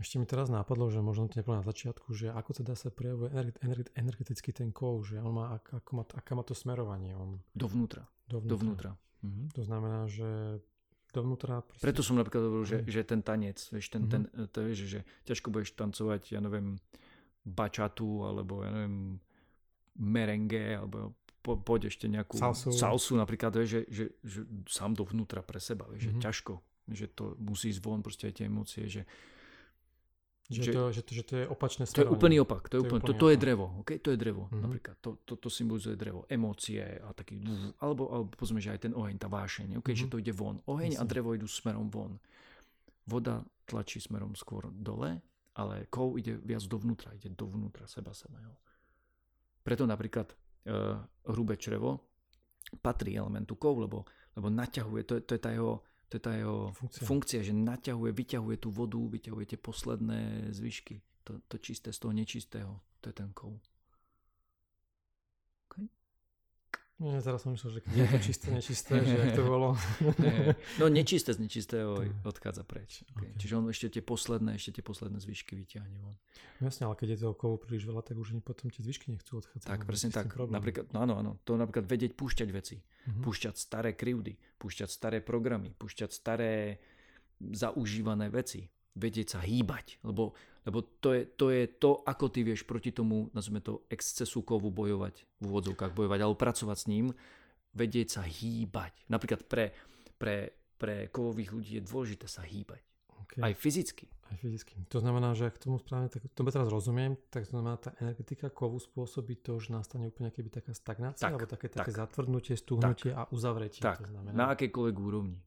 Ešte 0.00 0.16
mi 0.20 0.24
teraz 0.28 0.48
nápadlo, 0.48 0.88
že 0.88 1.04
možno 1.04 1.28
to 1.28 1.40
na 1.44 1.64
začiatku, 1.64 2.12
že 2.16 2.28
ako 2.32 2.64
teda 2.64 2.76
sa 2.76 2.88
prejavuje 2.88 3.32
energe- 3.32 3.60
energe- 3.60 3.92
energeticky 3.96 4.52
ten 4.52 4.72
kov, 4.72 5.04
že 5.08 5.20
on 5.20 5.36
má, 5.36 5.44
ak- 5.60 5.84
ako 5.84 5.90
má, 5.96 6.02
aká 6.16 6.32
má 6.32 6.44
to 6.44 6.56
smerovanie 6.56 7.12
on 7.16 7.40
Dovnútra. 7.52 8.08
dovnútra. 8.28 8.56
Dovnútra. 8.56 8.90
Mhm. 9.22 9.48
To 9.52 9.62
znamená, 9.62 10.00
že 10.06 10.60
dovnútra... 11.10 11.60
Proste... 11.60 11.80
Preto 11.80 12.00
som 12.00 12.14
napríklad 12.14 12.42
hovoril, 12.42 12.66
že, 12.66 12.78
Hej. 12.78 12.90
že 12.90 13.00
ten 13.02 13.20
tanec, 13.20 13.56
vieš, 13.66 13.86
ten, 13.88 14.02
Mhm. 14.02 14.10
ten, 14.10 14.22
to 14.46 14.58
je, 14.62 14.72
že, 14.76 15.00
ťažko 15.24 15.48
budeš 15.48 15.72
tancovať, 15.72 16.22
ja 16.30 16.40
neviem, 16.40 16.76
bačatu, 17.42 18.22
alebo 18.22 18.60
ja 18.60 18.70
neviem, 18.70 19.16
merengue, 19.94 20.76
alebo 20.76 21.14
po, 21.40 21.56
poď 21.56 21.88
ešte 21.88 22.06
nejakú 22.06 22.36
Salsu. 22.36 22.68
salsu 22.70 23.12
napríklad, 23.14 23.54
vieš, 23.54 23.70
že, 23.70 23.80
že, 23.88 24.04
že 24.20 24.40
sám 24.66 24.92
dovnútra 24.92 25.40
pre 25.40 25.56
seba, 25.56 25.86
vieš, 25.86 26.02
Mhm. 26.02 26.10
že 26.10 26.20
ťažko, 26.20 26.52
že 26.88 27.06
to 27.08 27.24
musí 27.38 27.70
ísť 27.70 27.80
von, 27.80 28.02
proste 28.02 28.28
aj 28.28 28.34
tie 28.34 28.46
emócie, 28.46 28.84
že 28.84 29.02
Že, 30.46 30.62
že- 30.62 30.72
to, 30.72 30.82
že, 30.88 31.02
to, 31.02 31.10
že 31.12 31.22
to 31.22 31.34
je 31.34 31.44
opačné 31.44 31.82
to 31.82 31.90
je 31.90 31.94
smerovanie. 31.96 32.14
úplný 32.14 32.36
opak, 32.38 32.62
to 32.64 32.74
je, 32.76 32.78
To 32.78 32.78
je 32.78 32.88
úplný, 32.88 33.00
to, 33.00 33.06
úplný 33.08 33.18
to 33.18 33.26
je 33.26 33.36
drevo, 33.36 33.66
okay? 33.76 33.96
to 33.98 34.08
je 34.08 34.16
drevo 34.16 34.42
Mhm. 34.46 34.62
napríklad, 34.62 34.94
to, 34.96 35.10
to, 35.20 35.34
to 35.36 35.48
symbolizuje 35.48 35.94
drevo, 35.94 36.22
emócie 36.28 36.78
a 36.80 37.10
taký, 37.10 37.42
alebo, 37.76 38.02
alebo 38.08 38.26
povedzme, 38.30 38.58
že 38.58 38.70
aj 38.70 38.80
ten 38.80 38.92
oheň, 38.92 39.16
tá 39.16 39.26
vášeň, 39.26 39.68
okay? 39.76 39.92
že 39.92 40.06
Mhm. 40.06 40.10
to 40.10 40.16
ide 40.16 40.32
von, 40.32 40.56
oheň 40.64 40.92
a 40.92 40.96
Jasne. 40.96 41.08
drevo 41.08 41.30
idú 41.32 41.44
smerom 41.44 41.88
von. 41.88 42.14
Voda 43.04 43.38
tlačí 43.64 43.98
smerom 43.98 44.34
skôr 44.34 44.66
dole, 44.68 45.18
ale 45.54 45.86
kov 45.86 46.14
ide 46.14 46.36
viac 46.36 46.62
dovnútra, 46.62 47.10
ide 47.12 47.26
dovnútra 47.28 47.86
seba 47.86 48.10
samého. 48.12 48.54
Preto 49.60 49.82
napríklad 49.82 50.30
uh, 50.30 51.02
hrubé 51.26 51.56
črevo 51.56 52.06
patrí 52.78 53.14
elementu 53.14 53.54
kov, 53.54 53.78
lebo, 53.80 54.06
lebo 54.32 54.46
naťahuje, 54.46 55.02
to 55.02 55.12
je, 55.16 55.22
to 55.22 55.32
je 55.34 55.40
tá 55.40 55.50
jeho, 55.50 55.82
to 56.06 56.16
je 56.16 56.22
tá 56.22 56.32
jeho 56.38 56.70
Funkcia. 56.72 57.04
funkcia. 57.06 57.40
že 57.42 57.54
naťahuje, 57.54 58.10
vyťahuje 58.14 58.56
tú 58.62 58.70
vodu, 58.70 58.98
vyťahuje 58.98 59.44
tie 59.54 59.58
posledné 59.58 60.52
zvyšky. 60.54 61.02
To, 61.26 61.42
to 61.50 61.58
čisté 61.58 61.90
z 61.90 61.98
toho 61.98 62.14
nečistého, 62.14 62.78
to 63.02 63.10
je 63.10 63.14
ten 63.18 63.34
kov. 63.34 63.58
Okay? 65.66 65.90
Nie, 66.96 67.20
teraz 67.20 67.44
som 67.44 67.52
myslel, 67.52 67.76
že 67.76 67.80
keď 67.84 67.92
je 68.00 68.06
to 68.08 68.18
čisté, 68.24 68.46
nečisté, 68.48 68.92
že 69.04 69.14
jak 69.20 69.36
to 69.36 69.44
bolo. 69.44 69.76
Nie. 70.24 70.56
No 70.80 70.88
nečisté 70.88 71.36
z 71.36 71.44
nečistého 71.44 72.00
odchádza 72.24 72.64
preč. 72.64 73.04
Okay. 73.12 73.28
Okay. 73.28 73.30
Čiže 73.36 73.52
on 73.60 73.68
ešte 73.68 74.00
tie 74.00 74.02
posledné, 74.02 74.56
ešte 74.56 74.80
tie 74.80 74.84
posledné 74.84 75.20
zvyšky 75.20 75.60
vyťahne 75.60 75.96
von. 76.00 76.16
Jasne, 76.64 76.88
ale 76.88 76.96
keď 76.96 77.08
je 77.12 77.18
toho 77.28 77.36
kovu 77.36 77.60
príliš 77.60 77.84
veľa, 77.84 78.00
tak 78.00 78.16
už 78.16 78.32
ani 78.32 78.40
potom 78.40 78.72
tie 78.72 78.80
zvyšky 78.80 79.12
nechcú 79.12 79.44
odchádzať. 79.44 79.68
Tak, 79.68 79.84
presne 79.84 80.08
tak. 80.08 80.32
problém. 80.32 80.56
Napríklad, 80.56 80.88
no 80.96 81.04
áno, 81.04 81.14
áno. 81.20 81.32
To 81.44 81.60
napríklad 81.60 81.84
vedieť 81.84 82.16
púšťať 82.16 82.48
veci. 82.48 82.80
Mhm. 82.80 83.20
Púšťať 83.20 83.54
staré 83.60 83.92
krivdy, 83.92 84.32
púšťať 84.56 84.88
staré 84.88 85.18
programy, 85.20 85.76
púšťať 85.76 86.10
staré 86.16 86.80
zaužívané 87.36 88.32
veci. 88.32 88.72
Vedieť 88.96 89.36
sa 89.36 89.40
hýbať. 89.44 90.00
Lebo, 90.00 90.32
lebo 90.64 90.80
to, 90.80 91.12
je, 91.12 91.28
to 91.36 91.52
je 91.52 91.68
to, 91.68 92.00
ako 92.02 92.32
ty 92.32 92.40
vieš 92.40 92.64
proti 92.64 92.90
tomu, 92.90 93.28
nazvime 93.36 93.60
to, 93.60 93.84
excesu 93.92 94.40
kovu 94.40 94.72
bojovať, 94.72 95.28
v 95.38 95.44
úvodzovkách 95.44 95.92
bojovať, 95.92 96.18
alebo 96.24 96.40
pracovať 96.40 96.78
s 96.80 96.86
ním, 96.88 97.06
vedieť 97.76 98.08
sa 98.16 98.22
hýbať. 98.24 99.04
Napríklad 99.12 99.44
pre, 99.44 99.76
pre, 100.16 100.56
pre 100.80 101.12
kovových 101.12 101.50
ľudí 101.52 101.72
je 101.76 101.82
dôležité 101.84 102.24
sa 102.24 102.40
hýbať. 102.40 102.80
Okay. 103.26 103.42
Aj 103.44 103.52
fyzicky. 103.52 104.08
Aj 104.32 104.36
fyzicky. 104.38 104.74
To 104.90 104.98
znamená, 104.98 105.34
že 105.34 105.50
ak 105.50 105.58
tomu 105.58 105.78
správne, 105.78 106.10
tak 106.10 106.24
to 106.30 106.42
teraz 106.46 106.66
rozumiem, 106.66 107.14
tak 107.30 107.46
to 107.46 107.54
znamená, 107.54 107.78
tá 107.78 107.94
energetika 108.02 108.50
kovu 108.50 108.78
spôsobí 108.78 109.38
to, 109.38 109.58
že 109.62 109.70
nastane 109.70 110.10
úplne 110.10 110.34
keby 110.34 110.50
taká 110.50 110.74
stagnácia, 110.74 111.26
Tak, 111.26 111.30
alebo 111.36 111.46
také, 111.46 111.66
také 111.70 111.92
tak. 111.94 112.00
zatvrdnutie, 112.06 112.54
stuhnutie 112.58 113.12
a 113.14 113.26
uzavretie. 113.30 113.82
Tak, 113.82 114.02
to 114.02 114.10
znamená. 114.10 114.34
na 114.34 114.46
akejkoľvek 114.54 114.96
úrovni. 114.98 115.38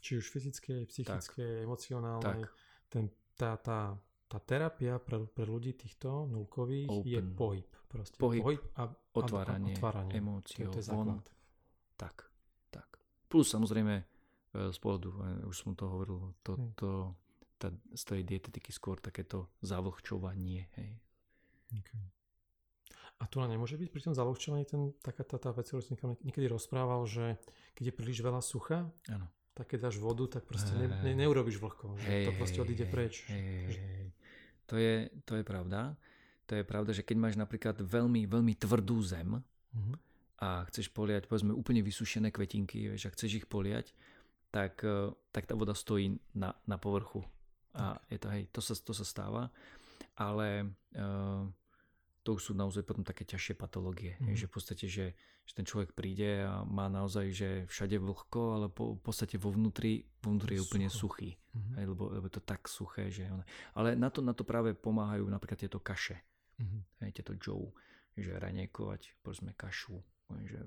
či 0.00 0.20
už 0.20 0.28
fyzické, 0.28 0.84
psychické, 0.86 1.64
emocionálnej. 1.64 2.44
Tak. 2.44 2.65
Ten, 2.88 3.10
tá, 3.34 3.56
tá, 3.58 3.94
tá 4.26 4.38
terapia 4.40 4.98
pre, 4.98 5.26
pre 5.26 5.44
ľudí 5.44 5.74
týchto 5.74 6.26
nulkových 6.26 6.88
Open. 6.90 7.06
je 7.06 7.20
pohyb. 7.22 7.68
Proste. 7.86 8.16
Pohyb, 8.18 8.60
a, 8.76 8.90
Otváranie, 9.14 9.74
a, 9.74 9.78
otváranie. 9.78 10.12
To, 10.14 10.18
emóciou, 10.18 10.68
je- 10.68 10.72
to 10.74 10.78
je 10.82 10.86
von. 10.90 11.08
Tak, 11.96 12.16
tak. 12.68 12.88
Plus 13.30 13.46
samozrejme 13.48 13.94
e, 13.96 14.04
z 14.68 14.78
pohľadu, 14.82 15.08
e, 15.08 15.48
už 15.48 15.56
som 15.56 15.72
to 15.72 15.88
hovoril, 15.88 16.34
to, 16.44 16.52
Hej. 16.58 16.68
to, 16.76 16.90
tá, 17.56 17.72
z 17.72 18.02
tej 18.04 18.20
dietetiky 18.26 18.68
skôr 18.74 19.00
takéto 19.00 19.48
zavlhčovanie. 19.64 20.68
Hej. 20.76 20.90
Okay. 21.72 22.02
A 23.16 23.24
tu 23.32 23.40
len 23.40 23.48
nemôže 23.48 23.80
byť 23.80 23.88
pri 23.88 24.02
tom 24.04 24.12
zalovčovaní 24.12 24.68
ten, 24.68 24.92
taká 25.00 25.24
tá, 25.24 25.40
tá 25.40 25.48
vec, 25.56 25.64
ktorú 25.64 25.80
som 25.80 25.96
niekedy 26.20 26.52
rozprával, 26.52 27.08
že 27.08 27.40
keď 27.72 27.88
je 27.88 27.94
príliš 27.96 28.20
veľa 28.20 28.44
sucha, 28.44 28.92
Áno. 29.08 29.26
Tak 29.56 29.66
keď 29.66 29.78
dáš 29.82 29.96
vodu, 29.96 30.28
tak 30.28 30.44
proste 30.44 30.70
ne, 30.70 30.84
ne, 30.86 31.16
neurobiš 31.16 31.56
vlhko. 31.56 31.96
Že 31.96 32.28
to 32.28 32.32
proste 32.36 32.58
odíde 32.60 32.84
preč. 32.84 33.24
Hej, 33.26 33.40
hej, 33.40 33.64
Že- 33.66 33.80
hej. 33.80 34.06
To, 34.66 34.74
je, 34.76 34.94
to 35.24 35.32
je 35.34 35.44
pravda. 35.44 35.96
To 36.46 36.52
je 36.52 36.62
pravda, 36.62 36.90
že 36.92 37.00
keď 37.00 37.16
máš 37.16 37.34
napríklad 37.34 37.80
veľmi, 37.80 38.28
veľmi 38.28 38.54
tvrdú 38.54 39.00
zem 39.00 39.40
Mhm. 39.72 39.94
a 40.38 40.64
chceš 40.66 40.88
poliať 40.88 41.26
povedzme 41.26 41.50
úplne 41.50 41.80
vysušené 41.80 42.28
kvetinky, 42.28 42.88
vieš, 42.88 43.08
a 43.08 43.14
chceš 43.14 43.40
ich 43.40 43.46
poliať, 43.46 43.92
tak, 44.48 44.80
e, 44.80 45.10
tak 45.30 45.44
tá 45.44 45.52
voda 45.52 45.72
stojí 45.72 46.12
na, 46.32 46.52
na 46.64 46.76
povrchu. 46.76 47.24
A 47.72 47.96
je 48.06 48.16
to, 48.16 48.28
hej, 48.28 48.48
to 48.48 48.60
sa, 48.60 48.72
to 48.72 48.92
sa 48.92 49.04
stáva, 49.04 49.52
ale 50.16 50.64
uh, 50.96 51.44
to 52.26 52.34
už 52.34 52.50
sú 52.50 52.52
naozaj 52.58 52.82
potom 52.82 53.06
také 53.06 53.22
ťažšie 53.22 53.54
patológie. 53.54 54.18
Mm. 54.18 54.34
Že 54.34 54.50
v 54.50 54.52
podstate, 54.52 54.84
že, 54.90 55.14
že 55.46 55.52
ten 55.54 55.62
človek 55.62 55.94
príde 55.94 56.42
a 56.42 56.66
má 56.66 56.90
naozaj, 56.90 57.30
že 57.30 57.48
všade 57.70 58.02
vlhko, 58.02 58.58
ale 58.58 58.66
po, 58.66 58.98
v 58.98 59.02
podstate 59.06 59.38
vo 59.38 59.54
vnútri, 59.54 60.02
vo 60.26 60.34
vnútri 60.34 60.58
je 60.58 60.66
úplne 60.66 60.90
Sucho. 60.90 61.22
suchý. 61.22 61.38
Mhm. 61.54 61.70
Hej, 61.78 61.84
lebo, 61.86 62.02
lebo 62.10 62.26
je 62.26 62.34
to 62.34 62.42
tak 62.42 62.66
suché, 62.66 63.14
že... 63.14 63.30
On... 63.30 63.46
Ale 63.78 63.94
na 63.94 64.10
to, 64.10 64.26
na 64.26 64.34
to 64.34 64.42
práve 64.42 64.74
pomáhajú 64.74 65.22
napríklad 65.30 65.62
tieto 65.62 65.78
kaše. 65.78 66.18
Mhm. 66.58 66.78
Hej, 67.06 67.10
tieto 67.22 67.32
joe, 67.38 67.70
že 68.18 68.34
raniekovať, 68.34 69.22
povedzme 69.22 69.54
kašu, 69.54 70.02
že 70.50 70.58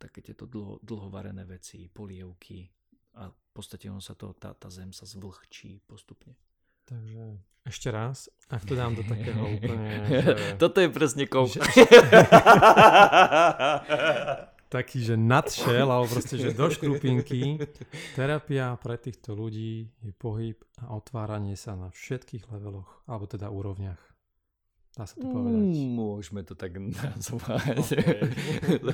také 0.00 0.24
tieto 0.24 0.48
dlho, 0.48 0.80
dlhovarené 0.80 1.44
veci, 1.44 1.92
polievky 1.92 2.72
a 3.20 3.28
v 3.28 3.48
podstate 3.52 3.92
on 3.92 4.00
sa 4.00 4.16
to, 4.16 4.32
tá, 4.32 4.56
tá 4.56 4.72
zem 4.72 4.90
sa 4.90 5.04
zvlhčí 5.04 5.84
postupne. 5.84 6.32
Takže 6.84 7.40
ešte 7.64 7.88
raz, 7.88 8.28
ak 8.52 8.62
to 8.68 8.76
dám 8.76 8.92
do 8.92 9.02
takého 9.02 9.40
úplne... 9.56 9.88
Že, 10.04 10.20
Toto 10.60 10.78
je 10.84 10.88
presne 10.92 11.24
kov. 11.24 11.48
že- 11.48 11.64
taký, 14.68 15.06
že 15.06 15.14
nadšel, 15.14 15.86
alebo 15.86 16.10
proste, 16.10 16.34
že 16.34 16.50
do 16.50 16.66
škrupinky. 16.66 17.62
Terapia 18.18 18.74
pre 18.76 18.98
týchto 18.98 19.32
ľudí 19.38 19.86
je 20.02 20.12
pohyb 20.12 20.58
a 20.82 20.92
otváranie 20.92 21.54
sa 21.54 21.78
na 21.78 21.94
všetkých 21.94 22.50
leveloch, 22.50 23.06
alebo 23.06 23.24
teda 23.24 23.48
úrovniach. 23.48 24.02
Dá 24.94 25.10
sa 25.10 25.18
to 25.18 25.26
povedať. 25.26 25.58
Mm, 25.74 25.90
Môžeme 25.98 26.40
to 26.46 26.54
tak 26.54 26.78
nazvať. 27.02 27.98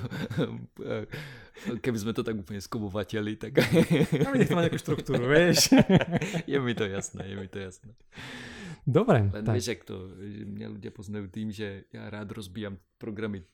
Keby 1.85 1.99
sme 2.01 2.17
to 2.17 2.25
tak 2.25 2.41
úplne 2.41 2.57
skobovateli, 2.57 3.37
tak 3.37 3.61
Ja 4.17 4.33
nech 4.33 4.49
to 4.49 4.57
má 4.57 4.65
nejakú 4.65 4.81
štruktúru, 4.81 5.29
vieš. 5.29 5.77
je 6.51 6.57
mi 6.57 6.73
to 6.73 6.89
jasné, 6.89 7.29
je 7.29 7.37
mi 7.37 7.49
to 7.53 7.61
jasné. 7.61 7.93
Dobre, 8.89 9.29
Len 9.29 9.45
tak. 9.45 9.61
vieš, 9.61 9.77
ak 9.77 9.81
to, 9.85 10.09
mňa 10.57 10.67
ľudia 10.73 10.89
poznajú 10.89 11.29
tým, 11.29 11.53
že 11.53 11.85
ja 11.93 12.09
rád 12.09 12.33
rozbijam 12.33 12.81
programy. 12.97 13.45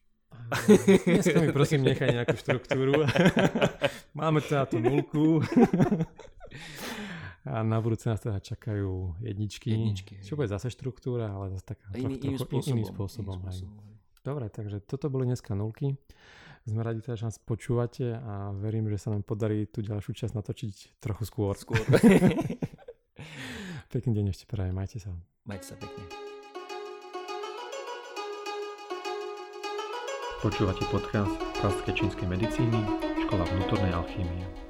Dneska 1.03 1.43
mi 1.43 1.51
prosím 1.51 1.83
nechaj 1.83 2.15
nejakú 2.15 2.39
štruktúru. 2.39 3.03
Máme 4.15 4.39
teda 4.39 4.71
tú 4.71 4.79
nulku. 4.79 5.43
A 7.47 7.63
na 7.63 7.79
budúce 7.79 8.11
nás 8.11 8.19
teda 8.19 8.43
čakajú 8.43 9.23
jedničky. 9.23 9.71
Jedničky, 9.71 10.13
hej. 10.19 10.27
Čo 10.27 10.35
bude 10.35 10.51
zase 10.51 10.67
štruktúra, 10.67 11.31
ale 11.31 11.55
zase 11.55 11.65
taká 11.65 11.87
Iný, 11.95 12.19
trochu, 12.19 12.27
iným 12.27 12.39
spôsobom. 12.43 12.75
iným 12.75 12.87
spôsobom. 12.91 13.37
iným 13.39 13.47
spôsobom, 13.47 13.79
hej. 13.79 13.95
Dobre, 14.27 14.45
takže 14.51 14.83
toto 14.83 15.07
boli 15.07 15.31
dneska 15.31 15.55
nulky. 15.55 15.95
Sme 16.67 16.83
radi 16.83 16.99
teda, 16.99 17.15
že 17.15 17.31
nás 17.31 17.39
počúvate 17.39 18.19
a 18.19 18.51
verím, 18.51 18.91
že 18.91 18.99
sa 18.99 19.15
nám 19.15 19.23
podarí 19.23 19.71
tú 19.71 19.87
ďalšiu 19.87 20.19
časť 20.19 20.35
natočiť 20.35 20.99
trochu 20.99 21.23
skôr. 21.23 21.55
Skôr. 21.55 21.79
Pekný 23.95 24.19
deň 24.19 24.35
ešte 24.35 24.51
prajem, 24.51 24.75
majte 24.75 24.99
sa. 24.99 25.15
Majte 25.47 25.71
sa 25.71 25.75
pekne. 25.79 26.03
Počúvate 30.43 30.83
podcast 30.91 31.31
klasické 31.63 31.95
čínskej 31.95 32.27
medicíny, 32.27 32.83
škola 33.23 33.47
vnútornej 33.47 33.95
alchýmie. 33.95 34.66